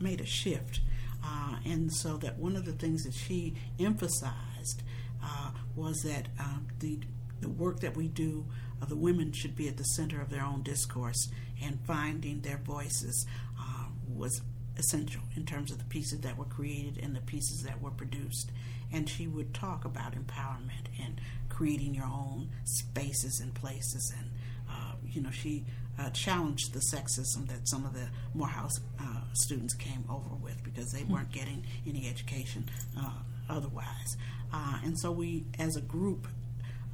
made 0.04 0.20
a 0.20 0.26
shift. 0.26 0.80
Uh, 1.24 1.56
and 1.64 1.92
so 1.92 2.18
that 2.18 2.38
one 2.38 2.54
of 2.54 2.64
the 2.66 2.72
things 2.72 3.02
that 3.04 3.14
she 3.14 3.54
emphasized 3.80 4.82
uh, 5.22 5.50
was 5.74 6.02
that 6.02 6.28
uh, 6.38 6.58
the 6.80 7.00
the 7.40 7.48
work 7.48 7.80
that 7.80 7.96
we 7.96 8.08
do, 8.08 8.46
uh, 8.80 8.86
the 8.86 8.96
women 8.96 9.32
should 9.32 9.54
be 9.56 9.68
at 9.68 9.76
the 9.76 9.84
center 9.84 10.20
of 10.20 10.30
their 10.30 10.44
own 10.44 10.62
discourse, 10.62 11.28
and 11.62 11.78
finding 11.86 12.40
their 12.40 12.58
voices 12.58 13.26
uh, 13.58 13.86
was 14.08 14.40
essential 14.78 15.22
in 15.36 15.44
terms 15.44 15.70
of 15.70 15.78
the 15.78 15.84
pieces 15.84 16.20
that 16.20 16.38
were 16.38 16.44
created 16.44 16.98
and 17.02 17.14
the 17.14 17.20
pieces 17.20 17.62
that 17.62 17.80
were 17.82 17.90
produced. 17.90 18.50
And 18.92 19.08
she 19.08 19.26
would 19.26 19.52
talk 19.52 19.84
about 19.84 20.14
empowerment 20.14 20.86
and 21.02 21.20
creating 21.48 21.94
your 21.94 22.06
own 22.06 22.50
spaces 22.64 23.40
and 23.40 23.52
places. 23.54 24.12
And, 24.18 24.30
uh, 24.70 24.94
you 25.06 25.20
know, 25.20 25.30
she 25.30 25.64
uh, 25.98 26.10
challenged 26.10 26.72
the 26.72 26.80
sexism 26.80 27.46
that 27.48 27.68
some 27.68 27.84
of 27.84 27.94
the 27.94 28.08
Morehouse 28.34 28.80
uh, 29.00 29.20
students 29.32 29.74
came 29.74 30.04
over 30.08 30.34
with 30.42 30.62
because 30.64 30.92
they 30.92 31.04
weren't 31.04 31.30
getting 31.32 31.64
any 31.86 32.08
education 32.08 32.68
uh, 32.98 33.10
otherwise. 33.48 34.16
Uh, 34.52 34.78
and 34.84 34.98
so 34.98 35.10
we, 35.10 35.44
as 35.58 35.76
a 35.76 35.80
group, 35.80 36.26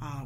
uh, 0.01 0.25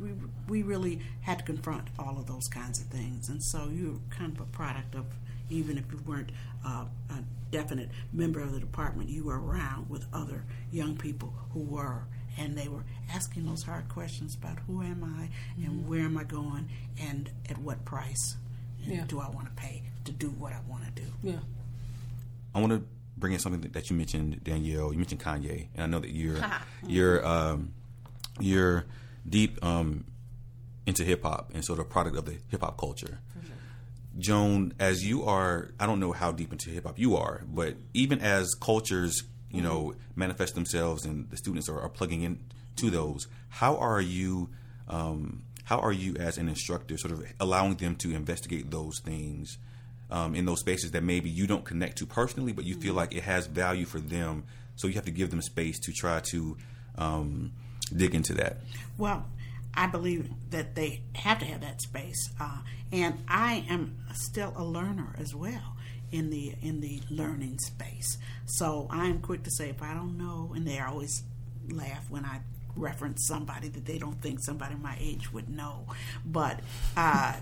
we, 0.00 0.10
we 0.48 0.62
really 0.62 1.00
had 1.22 1.38
to 1.38 1.44
confront 1.44 1.88
all 1.98 2.18
of 2.18 2.26
those 2.26 2.48
kinds 2.48 2.80
of 2.80 2.86
things. 2.86 3.28
And 3.28 3.42
so 3.42 3.68
you're 3.72 3.98
kind 4.10 4.34
of 4.34 4.40
a 4.40 4.46
product 4.46 4.94
of, 4.94 5.06
even 5.50 5.78
if 5.78 5.84
you 5.92 6.00
weren't 6.06 6.30
uh, 6.66 6.84
a 7.10 7.18
definite 7.50 7.90
member 8.12 8.40
of 8.40 8.52
the 8.52 8.60
department, 8.60 9.08
you 9.08 9.24
were 9.24 9.40
around 9.40 9.88
with 9.88 10.06
other 10.12 10.44
young 10.72 10.96
people 10.96 11.32
who 11.52 11.60
were 11.60 12.04
and 12.38 12.56
they 12.56 12.68
were 12.68 12.84
asking 13.12 13.46
those 13.46 13.62
hard 13.62 13.88
questions 13.88 14.34
about 14.34 14.58
who 14.66 14.82
am 14.82 15.04
I 15.04 15.28
and 15.64 15.80
mm-hmm. 15.80 15.88
where 15.88 16.00
am 16.00 16.16
I 16.16 16.24
going 16.24 16.68
and 17.00 17.30
at 17.48 17.58
what 17.58 17.84
price 17.84 18.36
yeah. 18.82 19.04
do 19.06 19.20
I 19.20 19.28
want 19.28 19.46
to 19.46 19.52
pay 19.52 19.82
to 20.04 20.12
do 20.12 20.28
what 20.28 20.52
I 20.52 20.60
want 20.68 20.84
to 20.84 21.02
do. 21.02 21.08
Yeah. 21.22 21.38
I 22.54 22.60
want 22.60 22.72
to 22.72 22.84
bring 23.16 23.32
in 23.32 23.38
something 23.38 23.70
that 23.72 23.90
you 23.90 23.96
mentioned, 23.96 24.42
Danielle. 24.44 24.92
You 24.92 24.98
mentioned 24.98 25.20
Kanye, 25.20 25.68
and 25.74 25.82
I 25.82 25.86
know 25.86 26.00
that 26.00 26.10
you're 26.10 26.38
you're 26.86 27.26
um, 27.26 27.72
you're 28.40 28.84
deep 29.28 29.64
um, 29.64 30.04
into 30.86 31.04
hip 31.04 31.22
hop 31.22 31.50
and 31.54 31.64
sort 31.64 31.78
of 31.78 31.86
a 31.86 31.88
product 31.88 32.16
of 32.16 32.26
the 32.26 32.36
hip 32.48 32.60
hop 32.60 32.78
culture. 32.78 33.20
Joan, 34.16 34.74
as 34.78 35.04
you 35.04 35.24
are, 35.24 35.72
I 35.80 35.86
don't 35.86 35.98
know 35.98 36.12
how 36.12 36.30
deep 36.30 36.52
into 36.52 36.70
hip 36.70 36.84
hop 36.84 37.00
you 37.00 37.16
are, 37.16 37.42
but 37.48 37.74
even 37.94 38.20
as 38.20 38.54
cultures 38.60 39.24
you 39.54 39.62
know 39.62 39.94
manifest 40.16 40.54
themselves 40.54 41.04
and 41.04 41.30
the 41.30 41.36
students 41.36 41.68
are, 41.68 41.80
are 41.80 41.88
plugging 41.88 42.22
in 42.22 42.38
to 42.76 42.90
those. 42.90 43.28
How 43.48 43.76
are 43.76 44.00
you 44.00 44.50
um, 44.88 45.42
how 45.64 45.78
are 45.78 45.92
you 45.92 46.16
as 46.16 46.38
an 46.38 46.48
instructor 46.48 46.96
sort 46.98 47.12
of 47.12 47.24
allowing 47.40 47.76
them 47.76 47.96
to 47.96 48.14
investigate 48.14 48.70
those 48.70 49.00
things 49.00 49.58
um, 50.10 50.34
in 50.34 50.44
those 50.44 50.60
spaces 50.60 50.90
that 50.90 51.02
maybe 51.02 51.30
you 51.30 51.46
don't 51.46 51.64
connect 51.64 51.98
to 51.98 52.06
personally 52.06 52.52
but 52.52 52.64
you 52.64 52.74
mm-hmm. 52.74 52.82
feel 52.82 52.94
like 52.94 53.14
it 53.14 53.22
has 53.22 53.46
value 53.46 53.84
for 53.84 54.00
them? 54.00 54.44
So 54.76 54.88
you 54.88 54.94
have 54.94 55.04
to 55.04 55.12
give 55.12 55.30
them 55.30 55.40
space 55.40 55.78
to 55.80 55.92
try 55.92 56.20
to 56.20 56.56
um, 56.98 57.52
dig 57.94 58.14
into 58.14 58.34
that. 58.34 58.58
Well 58.98 59.26
I 59.76 59.86
believe 59.86 60.30
that 60.50 60.74
they 60.74 61.02
have 61.14 61.40
to 61.40 61.44
have 61.46 61.60
that 61.62 61.82
space, 61.82 62.30
uh, 62.40 62.58
and 62.92 63.24
I 63.26 63.66
am 63.68 63.96
still 64.14 64.52
a 64.56 64.62
learner 64.62 65.16
as 65.18 65.34
well 65.34 65.73
in 66.14 66.30
the 66.30 66.54
in 66.62 66.80
the 66.80 67.02
learning 67.10 67.58
space. 67.58 68.18
So 68.46 68.86
I 68.88 69.06
am 69.06 69.20
quick 69.20 69.42
to 69.42 69.50
say 69.50 69.68
if 69.68 69.82
I 69.82 69.94
don't 69.94 70.16
know, 70.16 70.52
and 70.54 70.64
they 70.64 70.78
always 70.78 71.24
laugh 71.68 72.08
when 72.08 72.24
I 72.24 72.40
reference 72.76 73.26
somebody 73.26 73.68
that 73.68 73.84
they 73.84 73.98
don't 73.98 74.20
think 74.22 74.40
somebody 74.40 74.76
my 74.76 74.96
age 75.00 75.32
would 75.32 75.48
know, 75.48 75.86
but 76.24 76.60
uh, 76.96 77.34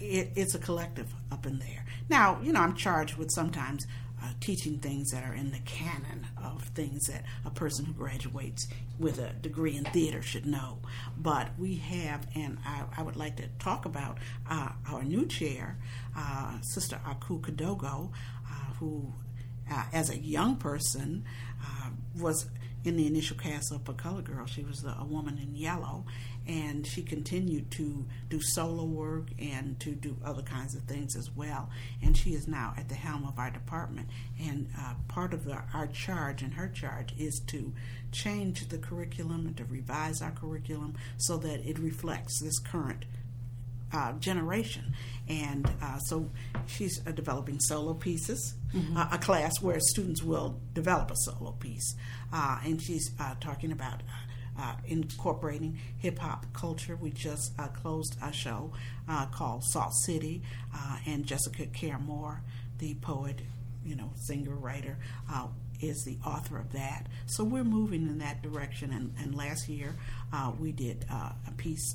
it, 0.00 0.32
it's 0.36 0.54
a 0.54 0.58
collective 0.58 1.12
up 1.32 1.46
in 1.46 1.58
there. 1.58 1.86
Now, 2.10 2.40
you 2.42 2.52
know, 2.52 2.60
I'm 2.60 2.74
charged 2.74 3.16
with 3.16 3.30
sometimes 3.30 3.86
uh, 4.22 4.28
teaching 4.40 4.78
things 4.78 5.10
that 5.10 5.24
are 5.24 5.34
in 5.34 5.50
the 5.50 5.58
canon 5.60 6.26
of 6.42 6.62
things 6.74 7.06
that 7.06 7.24
a 7.44 7.50
person 7.50 7.84
who 7.84 7.92
graduates 7.92 8.68
with 8.98 9.18
a 9.18 9.32
degree 9.34 9.76
in 9.76 9.84
theater 9.84 10.22
should 10.22 10.46
know. 10.46 10.78
But 11.16 11.50
we 11.58 11.76
have, 11.76 12.26
and 12.34 12.58
I, 12.64 12.84
I 12.96 13.02
would 13.02 13.16
like 13.16 13.36
to 13.36 13.48
talk 13.58 13.84
about 13.84 14.18
uh, 14.48 14.70
our 14.90 15.02
new 15.02 15.26
chair, 15.26 15.78
uh, 16.16 16.60
Sister 16.60 17.00
Aku 17.06 17.40
Kadogo, 17.40 18.10
uh, 18.46 18.72
who, 18.78 19.12
uh, 19.70 19.84
as 19.92 20.10
a 20.10 20.18
young 20.18 20.56
person, 20.56 21.24
uh, 21.62 21.90
was 22.18 22.46
in 22.84 22.96
the 22.96 23.06
initial 23.06 23.36
cast 23.36 23.72
of 23.72 23.88
A 23.88 23.92
Color 23.92 24.22
Girl. 24.22 24.46
She 24.46 24.62
was 24.62 24.84
a 24.84 25.04
woman 25.04 25.38
in 25.38 25.54
yellow, 25.54 26.04
and 26.50 26.84
she 26.84 27.00
continued 27.00 27.70
to 27.70 28.04
do 28.28 28.40
solo 28.40 28.82
work 28.82 29.28
and 29.38 29.78
to 29.78 29.92
do 29.92 30.16
other 30.24 30.42
kinds 30.42 30.74
of 30.74 30.82
things 30.82 31.14
as 31.14 31.30
well. 31.30 31.70
And 32.02 32.16
she 32.16 32.30
is 32.30 32.48
now 32.48 32.74
at 32.76 32.88
the 32.88 32.96
helm 32.96 33.24
of 33.24 33.38
our 33.38 33.50
department. 33.50 34.08
And 34.40 34.68
uh, 34.76 34.94
part 35.06 35.32
of 35.32 35.44
the, 35.44 35.62
our 35.72 35.86
charge 35.86 36.42
and 36.42 36.52
her 36.54 36.66
charge 36.66 37.14
is 37.16 37.40
to 37.48 37.72
change 38.10 38.68
the 38.68 38.78
curriculum 38.78 39.46
and 39.46 39.56
to 39.58 39.64
revise 39.64 40.20
our 40.20 40.32
curriculum 40.32 40.94
so 41.18 41.36
that 41.36 41.64
it 41.64 41.78
reflects 41.78 42.40
this 42.42 42.58
current 42.58 43.04
uh, 43.92 44.12
generation. 44.14 44.92
And 45.28 45.70
uh, 45.80 45.98
so 45.98 46.30
she's 46.66 47.00
uh, 47.06 47.12
developing 47.12 47.60
solo 47.60 47.94
pieces, 47.94 48.56
uh, 48.96 49.08
a 49.12 49.18
class 49.18 49.62
where 49.62 49.78
students 49.78 50.24
will 50.24 50.58
develop 50.74 51.12
a 51.12 51.16
solo 51.16 51.52
piece. 51.52 51.94
Uh, 52.32 52.58
and 52.64 52.82
she's 52.82 53.12
uh, 53.20 53.34
talking 53.40 53.70
about 53.70 54.02
uh, 54.60 54.74
incorporating 54.86 55.78
hip 55.98 56.18
hop 56.18 56.46
culture. 56.52 56.96
We 56.96 57.10
just 57.10 57.52
uh, 57.58 57.68
closed 57.68 58.16
a 58.22 58.32
show 58.32 58.72
uh, 59.08 59.26
called 59.26 59.64
Salt 59.64 59.94
City, 59.94 60.42
uh, 60.74 60.98
and 61.06 61.24
Jessica 61.24 61.66
Care 61.66 61.98
Moore, 61.98 62.42
the 62.78 62.94
poet, 62.94 63.40
you 63.84 63.96
know, 63.96 64.10
singer, 64.14 64.54
writer, 64.54 64.98
uh, 65.32 65.46
is 65.80 66.04
the 66.04 66.18
author 66.26 66.58
of 66.58 66.72
that. 66.72 67.06
So 67.26 67.42
we're 67.42 67.64
moving 67.64 68.02
in 68.02 68.18
that 68.18 68.42
direction. 68.42 68.92
And, 68.92 69.14
and 69.18 69.34
last 69.34 69.68
year 69.68 69.96
uh, 70.32 70.52
we 70.58 70.72
did 70.72 71.06
a 71.10 71.52
piece. 71.56 71.94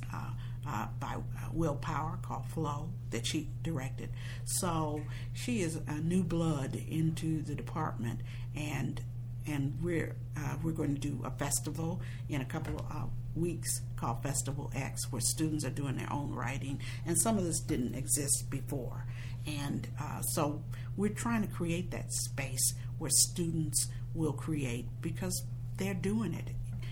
Uh, 0.67 0.88
by 0.99 1.13
uh, 1.13 1.49
Will 1.54 1.75
Power 1.75 2.17
called 2.23 2.43
Flow 2.47 2.89
that 3.12 3.28
she 3.28 3.49
directed. 3.62 4.10
So 4.45 5.04
she 5.32 5.62
is 5.62 5.75
a 5.88 5.99
new 5.99 6.23
blood 6.23 6.75
into 6.89 7.43
the 7.43 7.54
department, 7.54 8.21
and 8.56 8.99
and 9.47 9.77
we're 9.81 10.15
uh, 10.38 10.55
we're 10.63 10.71
going 10.71 10.93
to 10.95 10.99
do 11.01 11.21
a 11.23 11.31
festival 11.31 12.01
in 12.29 12.41
a 12.41 12.45
couple 12.45 12.75
of 12.79 12.86
uh, 12.91 13.05
weeks 13.36 13.81
called 13.95 14.23
Festival 14.23 14.71
X, 14.75 15.12
where 15.12 15.21
students 15.21 15.65
are 15.65 15.69
doing 15.69 15.97
their 15.97 16.12
own 16.12 16.31
writing, 16.34 16.79
and 17.05 17.19
some 17.19 17.38
of 17.38 17.43
this 17.43 17.60
didn't 17.60 17.95
exist 17.95 18.49
before, 18.49 19.05
and 19.45 19.88
uh, 20.01 20.21
so 20.21 20.63
we're 20.97 21.13
trying 21.13 21.41
to 21.41 21.53
create 21.53 21.91
that 21.91 22.12
space 22.13 22.73
where 22.97 23.12
students 23.12 23.88
will 24.13 24.34
create 24.34 24.86
because 25.01 25.43
they're 25.77 25.93
doing 25.93 26.34
it. 26.34 26.49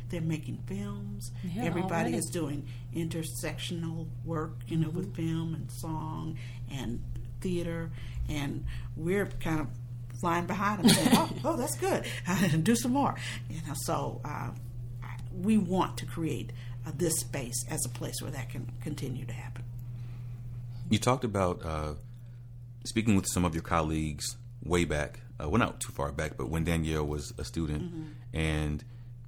They're 0.10 0.22
making 0.22 0.60
films. 0.68 1.32
Yeah, 1.44 1.64
Everybody 1.64 1.94
already. 2.12 2.18
is 2.18 2.26
doing 2.28 2.68
intersectional 2.96 4.08
work, 4.24 4.58
you 4.68 4.78
know, 4.78 4.90
with 4.90 5.16
film 5.16 5.56
and 5.56 5.72
song 5.72 6.38
and 6.72 7.02
theater, 7.42 7.92
and 8.30 8.66
we're 8.96 9.26
kind 9.26 9.62
of 9.62 9.68
flying 10.20 10.46
behind 10.46 10.84
them, 10.84 10.90
saying, 10.90 11.10
"Oh, 11.14 11.30
oh, 11.46 11.58
that's 11.58 11.78
good. 11.78 12.06
Do 12.64 12.76
some 12.76 12.92
more." 12.92 13.16
You 13.50 13.60
know, 13.68 13.74
so 13.84 14.22
uh, 14.24 14.52
we 15.34 15.58
want 15.58 15.98
to 15.98 16.06
create 16.06 16.52
uh, 16.86 16.92
this 16.96 17.14
space 17.20 17.66
as 17.70 17.86
a 17.86 17.90
place 17.90 18.22
where 18.22 18.32
that 18.32 18.50
can 18.50 18.72
continue 18.82 19.26
to 19.26 19.34
happen. 19.34 19.64
You 20.90 21.00
talked 21.00 21.24
about 21.24 21.66
uh, 21.66 21.94
speaking 22.86 23.16
with 23.16 23.26
some 23.28 23.46
of 23.46 23.54
your 23.54 23.64
colleagues 23.64 24.38
way 24.64 24.86
back, 24.86 25.20
uh, 25.42 25.50
well, 25.50 25.60
not 25.60 25.80
too 25.80 25.92
far 25.92 26.12
back, 26.12 26.38
but 26.38 26.50
when 26.50 26.64
Danielle 26.64 27.06
was 27.06 27.34
a 27.38 27.44
student, 27.44 27.92
and 28.34 28.84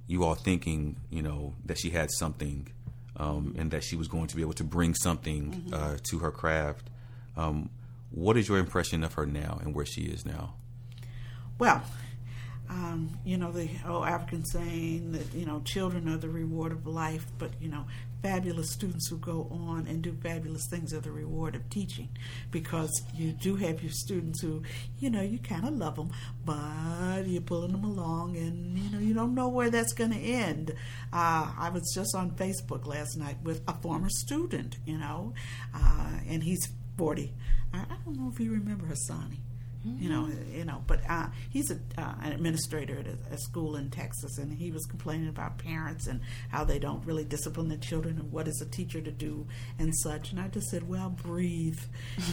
you 0.06 0.24
all 0.24 0.34
thinking, 0.34 0.96
you 1.10 1.22
know, 1.22 1.54
that 1.64 1.78
she 1.78 1.90
had 1.90 2.10
something, 2.10 2.68
um, 3.16 3.54
and 3.58 3.70
that 3.70 3.82
she 3.82 3.96
was 3.96 4.08
going 4.08 4.26
to 4.28 4.36
be 4.36 4.42
able 4.42 4.52
to 4.54 4.64
bring 4.64 4.94
something 4.94 5.70
uh, 5.72 5.96
to 6.10 6.18
her 6.20 6.30
craft. 6.30 6.88
Um, 7.36 7.70
what 8.10 8.36
is 8.36 8.48
your 8.48 8.58
impression 8.58 9.02
of 9.02 9.14
her 9.14 9.26
now 9.26 9.58
and 9.62 9.74
where 9.74 9.84
she 9.84 10.02
is 10.02 10.24
now? 10.24 10.54
Well, 11.58 11.82
um, 12.68 13.18
you 13.24 13.36
know 13.38 13.52
the 13.52 13.70
old 13.86 14.06
African 14.06 14.44
saying 14.44 15.12
that 15.12 15.32
you 15.34 15.46
know 15.46 15.60
children 15.64 16.08
are 16.08 16.18
the 16.18 16.28
reward 16.28 16.72
of 16.72 16.86
life, 16.86 17.24
but 17.38 17.50
you 17.60 17.68
know 17.68 17.86
fabulous 18.22 18.72
students 18.72 19.08
who 19.08 19.16
go 19.18 19.46
on 19.52 19.86
and 19.86 20.02
do 20.02 20.12
fabulous 20.20 20.66
things 20.68 20.92
are 20.92 21.00
the 21.00 21.12
reward 21.12 21.54
of 21.54 21.70
teaching, 21.70 22.08
because 22.50 23.02
you 23.14 23.32
do 23.32 23.56
have 23.56 23.82
your 23.82 23.92
students 23.92 24.42
who 24.42 24.62
you 24.98 25.08
know 25.08 25.22
you 25.22 25.38
kind 25.38 25.64
of 25.66 25.74
love 25.74 25.96
them, 25.96 26.10
but 26.44 27.22
you're 27.26 27.40
pulling 27.40 27.72
them 27.72 27.84
along, 27.84 28.36
and 28.36 28.76
you 28.76 28.90
know 28.90 28.98
you 28.98 29.14
don't 29.14 29.34
know 29.34 29.48
where 29.48 29.70
that's 29.70 29.94
going 29.94 30.12
to 30.12 30.18
end. 30.18 30.72
Uh, 31.12 31.52
I 31.58 31.70
was 31.72 31.90
just 31.94 32.14
on 32.14 32.32
Facebook 32.32 32.84
last 32.84 33.16
night 33.16 33.36
with 33.42 33.62
a 33.66 33.74
former 33.74 34.10
student, 34.10 34.76
you 34.84 34.98
know, 34.98 35.32
uh, 35.74 36.18
and 36.28 36.42
he's 36.42 36.68
forty. 36.98 37.32
I, 37.72 37.78
I 37.78 37.96
don't 38.04 38.18
know 38.18 38.30
if 38.30 38.40
you 38.40 38.52
remember 38.52 38.86
Hassani 38.86 39.38
you 39.98 40.08
know, 40.08 40.28
you 40.52 40.64
know. 40.64 40.82
But 40.86 41.00
uh, 41.08 41.26
he's 41.50 41.70
a, 41.70 41.78
uh, 42.00 42.14
an 42.22 42.32
administrator 42.32 42.98
at 42.98 43.06
a, 43.06 43.34
a 43.34 43.38
school 43.38 43.76
in 43.76 43.90
Texas, 43.90 44.38
and 44.38 44.52
he 44.52 44.70
was 44.70 44.84
complaining 44.86 45.28
about 45.28 45.58
parents 45.58 46.06
and 46.06 46.20
how 46.50 46.64
they 46.64 46.78
don't 46.78 47.04
really 47.06 47.24
discipline 47.24 47.68
the 47.68 47.76
children, 47.76 48.18
and 48.18 48.32
what 48.32 48.48
is 48.48 48.60
a 48.60 48.66
teacher 48.66 49.00
to 49.00 49.10
do 49.10 49.46
and 49.78 49.94
such. 49.96 50.32
And 50.32 50.40
I 50.40 50.48
just 50.48 50.68
said, 50.68 50.88
well, 50.88 51.10
breathe, 51.10 51.80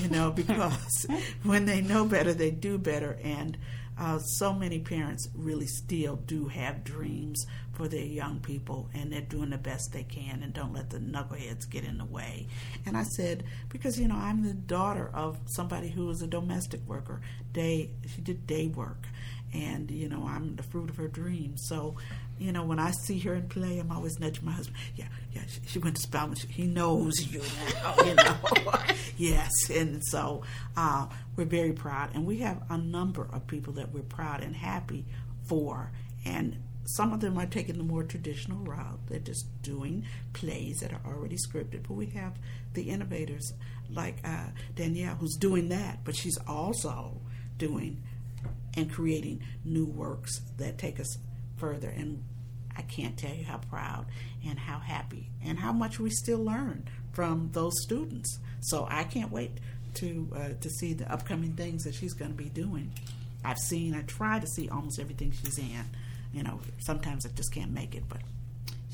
you 0.01 0.09
know, 0.09 0.31
because 0.35 1.05
when 1.43 1.65
they 1.65 1.81
know 1.81 2.05
better, 2.05 2.33
they 2.33 2.51
do 2.51 2.77
better. 2.77 3.17
And 3.23 3.57
uh, 3.97 4.19
so 4.19 4.53
many 4.53 4.79
parents 4.79 5.29
really 5.35 5.67
still 5.67 6.15
do 6.15 6.47
have 6.47 6.83
dreams 6.83 7.45
for 7.73 7.87
their 7.87 8.05
young 8.05 8.39
people, 8.39 8.89
and 8.93 9.11
they're 9.11 9.21
doing 9.21 9.49
the 9.49 9.57
best 9.57 9.93
they 9.93 10.03
can, 10.03 10.43
and 10.43 10.53
don't 10.53 10.73
let 10.73 10.89
the 10.89 10.99
knuckleheads 10.99 11.69
get 11.69 11.83
in 11.83 11.97
the 11.97 12.05
way. 12.05 12.47
And 12.85 12.95
I 12.95 13.03
said, 13.03 13.43
because 13.69 13.99
you 13.99 14.07
know, 14.07 14.15
I'm 14.15 14.43
the 14.43 14.53
daughter 14.53 15.09
of 15.13 15.39
somebody 15.45 15.89
who 15.89 16.05
was 16.05 16.21
a 16.21 16.27
domestic 16.27 16.81
worker. 16.87 17.21
Day 17.51 17.91
she 18.07 18.21
did 18.21 18.47
day 18.47 18.67
work, 18.67 19.07
and 19.53 19.89
you 19.91 20.09
know, 20.09 20.25
I'm 20.27 20.55
the 20.55 20.63
fruit 20.63 20.89
of 20.89 20.97
her 20.97 21.07
dreams. 21.07 21.65
So, 21.67 21.95
you 22.39 22.51
know, 22.51 22.63
when 22.63 22.79
I 22.79 22.91
see 23.05 23.19
her 23.19 23.35
in 23.35 23.47
play, 23.47 23.79
I'm 23.79 23.91
always 23.91 24.19
nudging 24.19 24.45
my 24.45 24.51
husband. 24.51 24.77
Yeah, 24.95 25.07
yeah, 25.33 25.43
she, 25.47 25.61
she 25.65 25.79
went 25.79 25.95
to 25.95 26.01
Spelman. 26.01 26.35
She, 26.35 26.47
he 26.47 26.63
knows 26.63 27.31
you 27.31 27.41
now, 27.75 27.95
you 28.05 28.15
know. 28.15 28.35
yes, 29.17 29.51
and 29.69 30.01
so 30.05 30.43
uh, 30.75 31.07
we're 31.35 31.45
very 31.45 31.73
proud, 31.73 32.13
and 32.13 32.25
we 32.25 32.39
have 32.39 32.61
a 32.69 32.77
number 32.77 33.27
of 33.31 33.47
people 33.47 33.73
that 33.73 33.91
we're 33.91 34.01
proud 34.01 34.43
and 34.43 34.55
happy 34.55 35.05
for, 35.47 35.91
and 36.25 36.57
some 36.85 37.13
of 37.13 37.21
them 37.21 37.37
are 37.37 37.45
taking 37.45 37.77
the 37.77 37.83
more 37.83 38.03
traditional 38.03 38.59
route. 38.59 38.99
They're 39.07 39.19
just 39.19 39.45
doing 39.61 40.05
plays 40.33 40.79
that 40.81 40.91
are 40.91 41.01
already 41.05 41.37
scripted. 41.37 41.83
But 41.87 41.93
we 41.93 42.07
have 42.07 42.33
the 42.73 42.89
innovators 42.89 43.53
like 43.89 44.17
uh, 44.25 44.47
Danielle, 44.75 45.15
who's 45.15 45.35
doing 45.35 45.69
that, 45.69 45.99
but 46.03 46.15
she's 46.15 46.37
also 46.47 47.21
doing 47.57 48.01
and 48.75 48.91
creating 48.91 49.41
new 49.63 49.85
works 49.85 50.41
that 50.57 50.77
take 50.77 50.99
us 50.99 51.17
further. 51.63 51.87
And 51.89 52.21
I 52.75 52.81
can't 52.81 53.17
tell 53.17 53.33
you 53.33 53.45
how 53.45 53.57
proud 53.57 54.05
and 54.45 54.59
how 54.59 54.79
happy 54.79 55.29
and 55.45 55.57
how 55.57 55.71
much 55.71 55.97
we 55.99 56.09
still 56.09 56.43
learn 56.43 56.89
from 57.13 57.49
those 57.53 57.73
students. 57.81 58.37
So 58.59 58.85
I 58.89 59.05
can't 59.05 59.31
wait 59.31 59.51
to 59.95 60.27
uh, 60.35 60.49
to 60.59 60.69
see 60.69 60.93
the 60.93 61.09
upcoming 61.11 61.53
things 61.53 61.83
that 61.83 61.93
she's 61.93 62.13
going 62.13 62.31
to 62.31 62.37
be 62.37 62.49
doing. 62.49 62.91
I've 63.45 63.59
seen, 63.59 63.93
I 63.93 64.01
try 64.01 64.39
to 64.39 64.47
see 64.47 64.69
almost 64.69 64.99
everything 64.99 65.31
she's 65.31 65.57
in. 65.57 65.85
You 66.33 66.43
know, 66.43 66.59
sometimes 66.79 67.25
I 67.25 67.29
just 67.29 67.53
can't 67.53 67.71
make 67.71 67.93
it, 67.93 68.03
but 68.09 68.21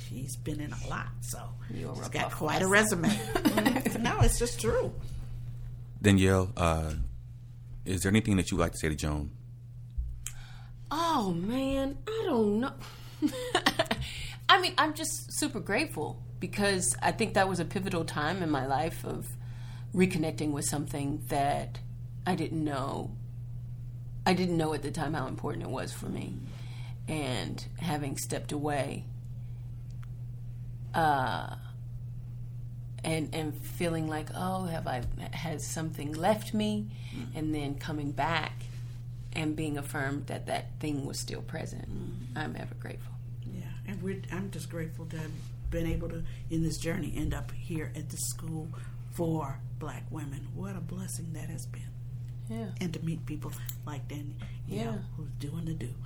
she's 0.08 0.36
been 0.38 0.60
in 0.60 0.74
a 0.74 0.90
lot, 0.90 1.08
so 1.22 1.40
You'll 1.74 1.94
she's 1.94 2.04
rub 2.04 2.12
got 2.12 2.26
off 2.26 2.36
quite 2.36 2.62
a 2.62 2.68
resume. 2.68 3.08
no, 4.00 4.20
it's 4.22 4.38
just 4.38 4.60
true. 4.60 4.94
Danielle, 6.02 6.52
uh, 6.58 6.94
is 7.86 8.02
there 8.02 8.10
anything 8.10 8.38
that 8.38 8.52
you'd 8.52 8.60
like 8.60 8.74
to 8.74 8.78
say 8.78 8.90
to 8.90 8.96
Joan? 8.96 9.32
Oh 11.22 11.34
man, 11.34 11.98
I 12.08 12.24
don't 12.28 12.62
know. 12.62 12.72
I 14.50 14.62
mean, 14.62 14.74
I'm 14.78 14.94
just 14.94 15.34
super 15.34 15.60
grateful 15.60 16.24
because 16.40 16.96
I 17.02 17.12
think 17.12 17.34
that 17.34 17.50
was 17.50 17.60
a 17.60 17.66
pivotal 17.66 18.06
time 18.06 18.42
in 18.42 18.50
my 18.50 18.66
life 18.66 19.04
of 19.04 19.28
reconnecting 19.94 20.52
with 20.52 20.64
something 20.64 21.22
that 21.28 21.80
I 22.26 22.36
didn't 22.36 22.64
know. 22.64 23.12
I 24.26 24.32
didn't 24.32 24.56
know 24.56 24.74
at 24.74 24.82
the 24.82 24.92
time 24.92 25.14
how 25.14 25.28
important 25.28 25.64
it 25.64 25.70
was 25.70 25.92
for 25.92 26.06
me, 26.06 26.38
and 27.10 27.66
having 27.82 28.16
stepped 28.16 28.54
away, 28.54 29.04
uh, 30.96 31.54
and 33.04 33.36
and 33.36 33.54
feeling 33.58 34.08
like, 34.08 34.30
oh, 34.34 34.68
have 34.68 34.88
I 34.88 35.02
has 35.34 35.68
something 35.68 36.14
left 36.14 36.54
me, 36.54 36.88
and 37.36 37.54
then 37.54 37.76
coming 37.76 38.12
back 38.12 38.54
and 39.34 39.56
being 39.56 39.78
affirmed 39.78 40.28
that 40.28 40.48
that 40.48 40.80
thing 40.80 41.06
was 41.06 41.20
still 41.20 41.42
present. 41.42 41.88
I'm 42.36 42.56
ever 42.56 42.76
grateful. 42.80 43.14
Yeah, 43.54 43.62
and 43.88 44.02
we're, 44.02 44.22
I'm 44.32 44.52
just 44.52 44.70
grateful 44.70 45.06
to 45.08 45.18
have 45.18 45.32
been 45.72 45.86
able 45.88 46.10
to, 46.10 46.24
in 46.50 46.64
this 46.64 46.78
journey, 46.78 47.14
end 47.16 47.34
up 47.34 47.52
here 47.52 47.92
at 47.96 48.10
the 48.10 48.18
school 48.18 48.68
for 49.12 49.60
black 49.78 50.04
women. 50.10 50.48
What 50.56 50.76
a 50.76 50.80
blessing 50.82 51.34
that 51.34 51.50
has 51.50 51.66
been. 51.68 51.82
Yeah. 52.50 52.66
And 52.82 52.92
to 52.94 53.00
meet 53.06 53.26
people 53.28 53.52
like 53.86 54.08
Danielle, 54.08 54.34
Yeah. 54.68 54.94
who's 55.16 55.30
doing 55.40 55.66
the 55.66 55.74
do. 55.74 55.90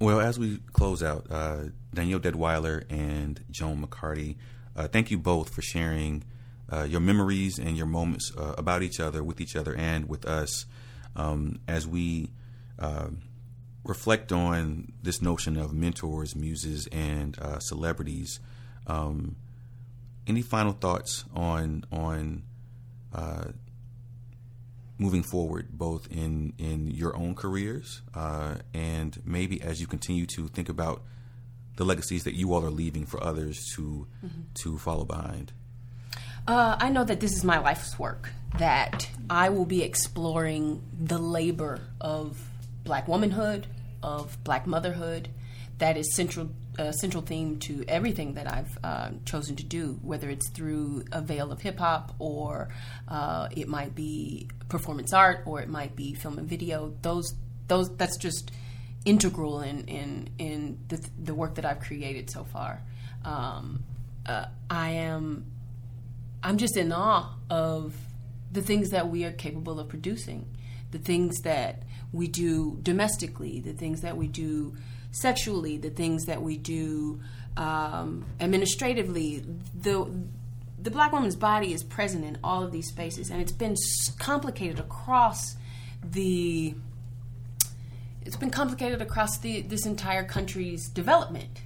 Well, 0.00 0.20
as 0.20 0.36
we 0.36 0.58
close 0.72 1.00
out, 1.00 1.28
uh, 1.30 1.66
Danielle 1.94 2.18
Deadwyler 2.18 2.84
and 2.90 3.38
Joan 3.52 3.86
McCarty, 3.86 4.34
uh, 4.74 4.88
thank 4.88 5.12
you 5.12 5.18
both 5.18 5.50
for 5.50 5.62
sharing 5.62 6.24
uh, 6.72 6.84
your 6.84 7.00
memories 7.00 7.58
and 7.58 7.76
your 7.76 7.86
moments 7.86 8.32
uh, 8.38 8.54
about 8.56 8.82
each 8.82 8.98
other, 9.00 9.22
with 9.22 9.40
each 9.40 9.54
other, 9.56 9.74
and 9.76 10.08
with 10.08 10.24
us 10.24 10.64
um, 11.16 11.60
as 11.68 11.86
we 11.86 12.30
uh, 12.78 13.08
reflect 13.84 14.32
on 14.32 14.92
this 15.02 15.20
notion 15.20 15.56
of 15.58 15.72
mentors, 15.74 16.34
muses, 16.34 16.86
and 16.92 17.38
uh, 17.38 17.58
celebrities. 17.58 18.40
Um, 18.86 19.36
any 20.26 20.42
final 20.42 20.72
thoughts 20.72 21.24
on 21.34 21.84
on 21.92 22.44
uh, 23.12 23.46
moving 24.98 25.22
forward, 25.22 25.66
both 25.72 26.06
in 26.10 26.52
in 26.58 26.90
your 26.90 27.16
own 27.16 27.34
careers 27.34 28.02
uh, 28.14 28.54
and 28.72 29.20
maybe 29.24 29.60
as 29.60 29.80
you 29.80 29.86
continue 29.86 30.26
to 30.26 30.48
think 30.48 30.68
about 30.68 31.02
the 31.76 31.84
legacies 31.84 32.24
that 32.24 32.34
you 32.34 32.52
all 32.54 32.64
are 32.64 32.70
leaving 32.70 33.04
for 33.06 33.22
others 33.22 33.58
to 33.74 34.06
Mm-hmm. 34.24 34.40
to 34.54 34.78
follow 34.78 35.04
behind? 35.04 35.52
Uh, 36.46 36.76
I 36.78 36.88
know 36.90 37.04
that 37.04 37.20
this 37.20 37.32
is 37.32 37.44
my 37.44 37.58
life's 37.58 37.98
work, 37.98 38.30
that 38.58 39.08
I 39.30 39.50
will 39.50 39.64
be 39.64 39.82
exploring 39.82 40.82
the 41.00 41.18
labor 41.18 41.80
of 42.00 42.36
black 42.84 43.06
womanhood, 43.06 43.66
of 44.02 44.42
black 44.42 44.66
motherhood. 44.66 45.28
That 45.78 45.96
is 45.96 46.14
central, 46.14 46.50
central 46.90 47.22
theme 47.22 47.58
to 47.60 47.84
everything 47.88 48.34
that 48.34 48.50
I've 48.50 48.78
uh, 48.84 49.10
chosen 49.24 49.56
to 49.56 49.64
do, 49.64 49.98
whether 50.02 50.30
it's 50.30 50.48
through 50.50 51.04
a 51.12 51.20
veil 51.20 51.50
of 51.52 51.60
hip 51.60 51.78
hop 51.78 52.14
or 52.18 52.68
uh, 53.08 53.48
it 53.52 53.68
might 53.68 53.94
be 53.94 54.48
performance 54.68 55.12
art 55.12 55.42
or 55.46 55.60
it 55.60 55.68
might 55.68 55.96
be 55.96 56.14
film 56.14 56.38
and 56.38 56.48
video. 56.48 56.92
Those, 57.02 57.34
those, 57.68 57.94
that's 57.96 58.16
just 58.16 58.52
integral 59.04 59.60
in 59.60 59.84
in 59.86 60.30
in 60.38 60.78
the, 60.88 61.04
the 61.20 61.34
work 61.34 61.56
that 61.56 61.64
I've 61.64 61.80
created 61.80 62.30
so 62.30 62.44
far. 62.44 62.80
Um, 63.24 63.82
uh, 64.26 64.46
I 64.70 64.90
am 64.90 65.51
I'm 66.42 66.58
just 66.58 66.76
in 66.76 66.92
awe 66.92 67.34
of 67.50 67.94
the 68.50 68.62
things 68.62 68.90
that 68.90 69.08
we 69.08 69.24
are 69.24 69.32
capable 69.32 69.80
of 69.80 69.88
producing, 69.88 70.46
the 70.90 70.98
things 70.98 71.40
that 71.42 71.82
we 72.12 72.28
do 72.28 72.78
domestically, 72.82 73.60
the 73.60 73.72
things 73.72 74.02
that 74.02 74.16
we 74.16 74.26
do 74.28 74.76
sexually, 75.12 75.78
the 75.78 75.90
things 75.90 76.26
that 76.26 76.42
we 76.42 76.56
do 76.56 77.20
um, 77.56 78.24
administratively. 78.40 79.44
The 79.74 80.10
the 80.80 80.90
black 80.90 81.12
woman's 81.12 81.36
body 81.36 81.72
is 81.72 81.84
present 81.84 82.24
in 82.24 82.38
all 82.42 82.62
of 82.62 82.72
these 82.72 82.88
spaces, 82.88 83.30
and 83.30 83.40
it's 83.40 83.52
been 83.52 83.76
complicated 84.18 84.80
across 84.80 85.56
the. 86.02 86.74
It's 88.24 88.36
been 88.36 88.50
complicated 88.50 89.00
across 89.00 89.38
the 89.38 89.62
this 89.62 89.86
entire 89.86 90.24
country's 90.24 90.88
development 90.88 91.62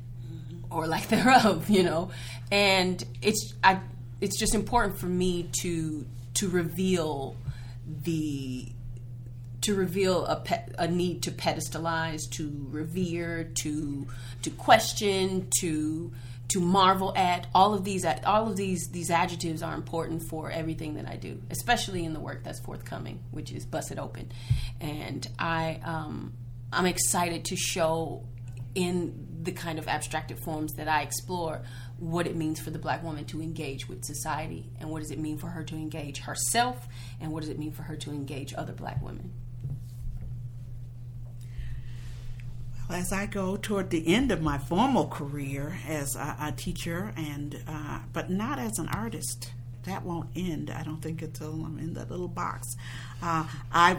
or 0.70 0.86
lack 0.86 1.06
thereof, 1.08 1.68
you 1.70 1.82
know. 1.82 2.10
And 2.50 3.02
it's 3.22 3.54
I 3.64 3.80
it's 4.20 4.38
just 4.38 4.54
important 4.54 4.98
for 4.98 5.06
me 5.06 5.50
to 5.60 6.06
to 6.34 6.48
reveal 6.48 7.36
the 7.86 8.72
to 9.62 9.74
reveal 9.74 10.24
a 10.26 10.36
pe- 10.36 10.68
a 10.78 10.86
need 10.86 11.22
to 11.24 11.30
pedestalize, 11.30 12.20
to 12.30 12.66
revere, 12.70 13.44
to 13.62 14.06
to 14.42 14.50
question, 14.50 15.48
to 15.60 16.12
to 16.48 16.60
marvel 16.60 17.12
at. 17.16 17.46
All 17.54 17.74
of 17.74 17.84
these 17.84 18.04
all 18.24 18.48
of 18.48 18.56
these 18.56 18.88
these 18.92 19.10
adjectives 19.10 19.62
are 19.62 19.74
important 19.74 20.22
for 20.28 20.50
everything 20.50 20.94
that 20.94 21.08
I 21.08 21.16
do, 21.16 21.42
especially 21.50 22.04
in 22.04 22.12
the 22.12 22.20
work 22.20 22.44
that's 22.44 22.60
forthcoming, 22.60 23.20
which 23.30 23.50
is 23.52 23.64
Bust 23.66 23.90
It 23.90 23.98
Open. 23.98 24.30
And 24.80 25.26
I 25.38 25.80
um 25.84 26.34
I'm 26.72 26.86
excited 26.86 27.44
to 27.46 27.56
show 27.56 28.24
in 28.74 29.26
the 29.42 29.52
kind 29.52 29.78
of 29.78 29.88
abstracted 29.88 30.38
forms 30.38 30.74
that 30.74 30.86
I 30.86 31.02
explore 31.02 31.62
what 31.98 32.26
it 32.26 32.36
means 32.36 32.60
for 32.60 32.70
the 32.70 32.78
black 32.78 33.02
woman 33.02 33.24
to 33.24 33.40
engage 33.40 33.88
with 33.88 34.04
society 34.04 34.68
and 34.80 34.90
what 34.90 35.00
does 35.00 35.10
it 35.10 35.18
mean 35.18 35.38
for 35.38 35.48
her 35.48 35.62
to 35.64 35.74
engage 35.74 36.18
herself 36.18 36.86
and 37.20 37.32
what 37.32 37.40
does 37.40 37.48
it 37.48 37.58
mean 37.58 37.72
for 37.72 37.82
her 37.82 37.96
to 37.96 38.10
engage 38.10 38.52
other 38.54 38.72
black 38.72 39.02
women. 39.02 39.32
Well, 42.88 42.98
as 42.98 43.12
I 43.12 43.26
go 43.26 43.56
toward 43.56 43.90
the 43.90 44.14
end 44.14 44.30
of 44.30 44.42
my 44.42 44.58
formal 44.58 45.08
career 45.08 45.76
as 45.88 46.14
a, 46.14 46.36
a 46.40 46.52
teacher, 46.52 47.12
and 47.16 47.60
uh, 47.66 48.00
but 48.12 48.30
not 48.30 48.60
as 48.60 48.78
an 48.78 48.88
artist, 48.88 49.50
that 49.86 50.04
won't 50.04 50.28
end. 50.36 50.70
I 50.70 50.84
don't 50.84 51.02
think 51.02 51.20
until 51.20 51.64
I'm 51.64 51.80
in 51.80 51.94
that 51.94 52.10
little 52.10 52.28
box. 52.28 52.76
Uh, 53.20 53.44
I 53.72 53.96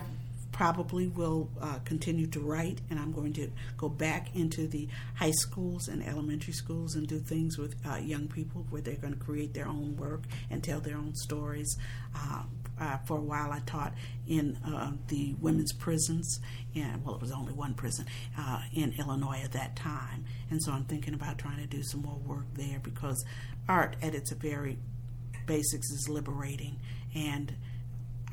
probably 0.58 1.08
will 1.08 1.48
uh, 1.62 1.78
continue 1.86 2.26
to 2.26 2.40
write, 2.40 2.82
and 2.90 3.00
I'm 3.00 3.12
going 3.12 3.32
to 3.34 3.48
go 3.78 3.88
back 3.90 4.36
into 4.36 4.68
the 4.68 4.88
high 5.14 5.30
schools 5.30 5.88
and 5.88 6.04
elementary 6.04 6.52
schools 6.52 6.96
and 6.96 7.08
do 7.08 7.20
things 7.20 7.60
with 7.60 7.76
uh, 7.88 7.98
young 7.98 8.28
people 8.28 8.66
where 8.72 8.82
they're 8.82 8.96
going 8.96 9.14
to 9.14 9.20
create 9.20 9.54
their 9.54 9.68
own 9.68 9.96
work 9.98 10.24
and 10.50 10.64
tell 10.64 10.80
their 10.80 10.98
own 10.98 11.14
stories. 11.14 11.78
Uh, 12.16 12.42
uh, 12.82 12.98
for 13.06 13.18
a 13.18 13.22
while, 13.22 13.52
I 13.52 13.60
taught 13.68 13.94
in 14.28 14.58
uh, 14.66 14.94
the 15.10 15.36
women's 15.40 15.74
prisons, 15.74 16.40
and 16.76 17.06
well, 17.06 17.14
it 17.14 17.22
was 17.22 17.32
only 17.32 17.54
one 17.54 17.76
prison 17.76 18.08
uh, 18.36 18.62
in 18.74 18.96
Illinois 18.98 19.42
at 19.44 19.52
that 19.52 19.76
time, 19.76 20.26
and 20.50 20.60
so 20.64 20.72
I'm 20.72 20.86
thinking 20.86 21.14
about 21.14 21.38
trying 21.38 21.58
to 21.58 21.68
do 21.68 21.84
some 21.84 22.02
more 22.02 22.20
work 22.26 22.46
there 22.56 22.80
because 22.82 23.24
art, 23.70 23.96
at 24.02 24.16
its 24.16 24.32
very 24.34 24.80
basics, 25.46 25.92
is 25.92 26.10
liberating 26.10 26.80
and 27.16 27.54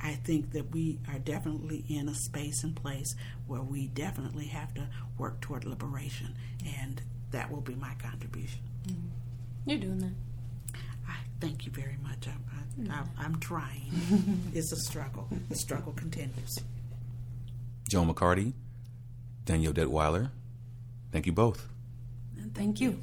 I 0.02 0.14
think 0.14 0.52
that 0.52 0.72
we 0.72 0.98
are 1.08 1.18
definitely 1.18 1.84
in 1.88 2.08
a 2.08 2.14
space 2.14 2.62
and 2.62 2.74
place 2.74 3.14
where 3.46 3.62
we 3.62 3.88
definitely 3.88 4.46
have 4.46 4.74
to 4.74 4.88
work 5.18 5.40
toward 5.40 5.64
liberation, 5.64 6.34
and 6.64 7.00
that 7.30 7.50
will 7.50 7.60
be 7.60 7.74
my 7.74 7.94
contribution. 7.94 8.60
Mm-hmm. 8.86 9.70
You're 9.70 9.78
doing 9.78 9.98
that. 9.98 10.78
I 11.08 11.16
thank 11.40 11.66
you 11.66 11.72
very 11.72 11.96
much. 12.02 12.28
I, 12.28 12.92
I, 12.92 12.94
I, 12.94 13.04
I'm 13.18 13.40
trying. 13.40 13.90
it's 14.54 14.72
a 14.72 14.76
struggle. 14.76 15.28
The 15.48 15.56
struggle 15.56 15.92
continues. 15.92 16.58
Joan 17.88 18.12
McCarty, 18.12 18.52
Danielle 19.44 19.72
Deadwyler, 19.72 20.30
thank 21.12 21.26
you 21.26 21.32
both. 21.32 21.68
And 22.36 22.54
thank 22.54 22.80
you. 22.80 22.98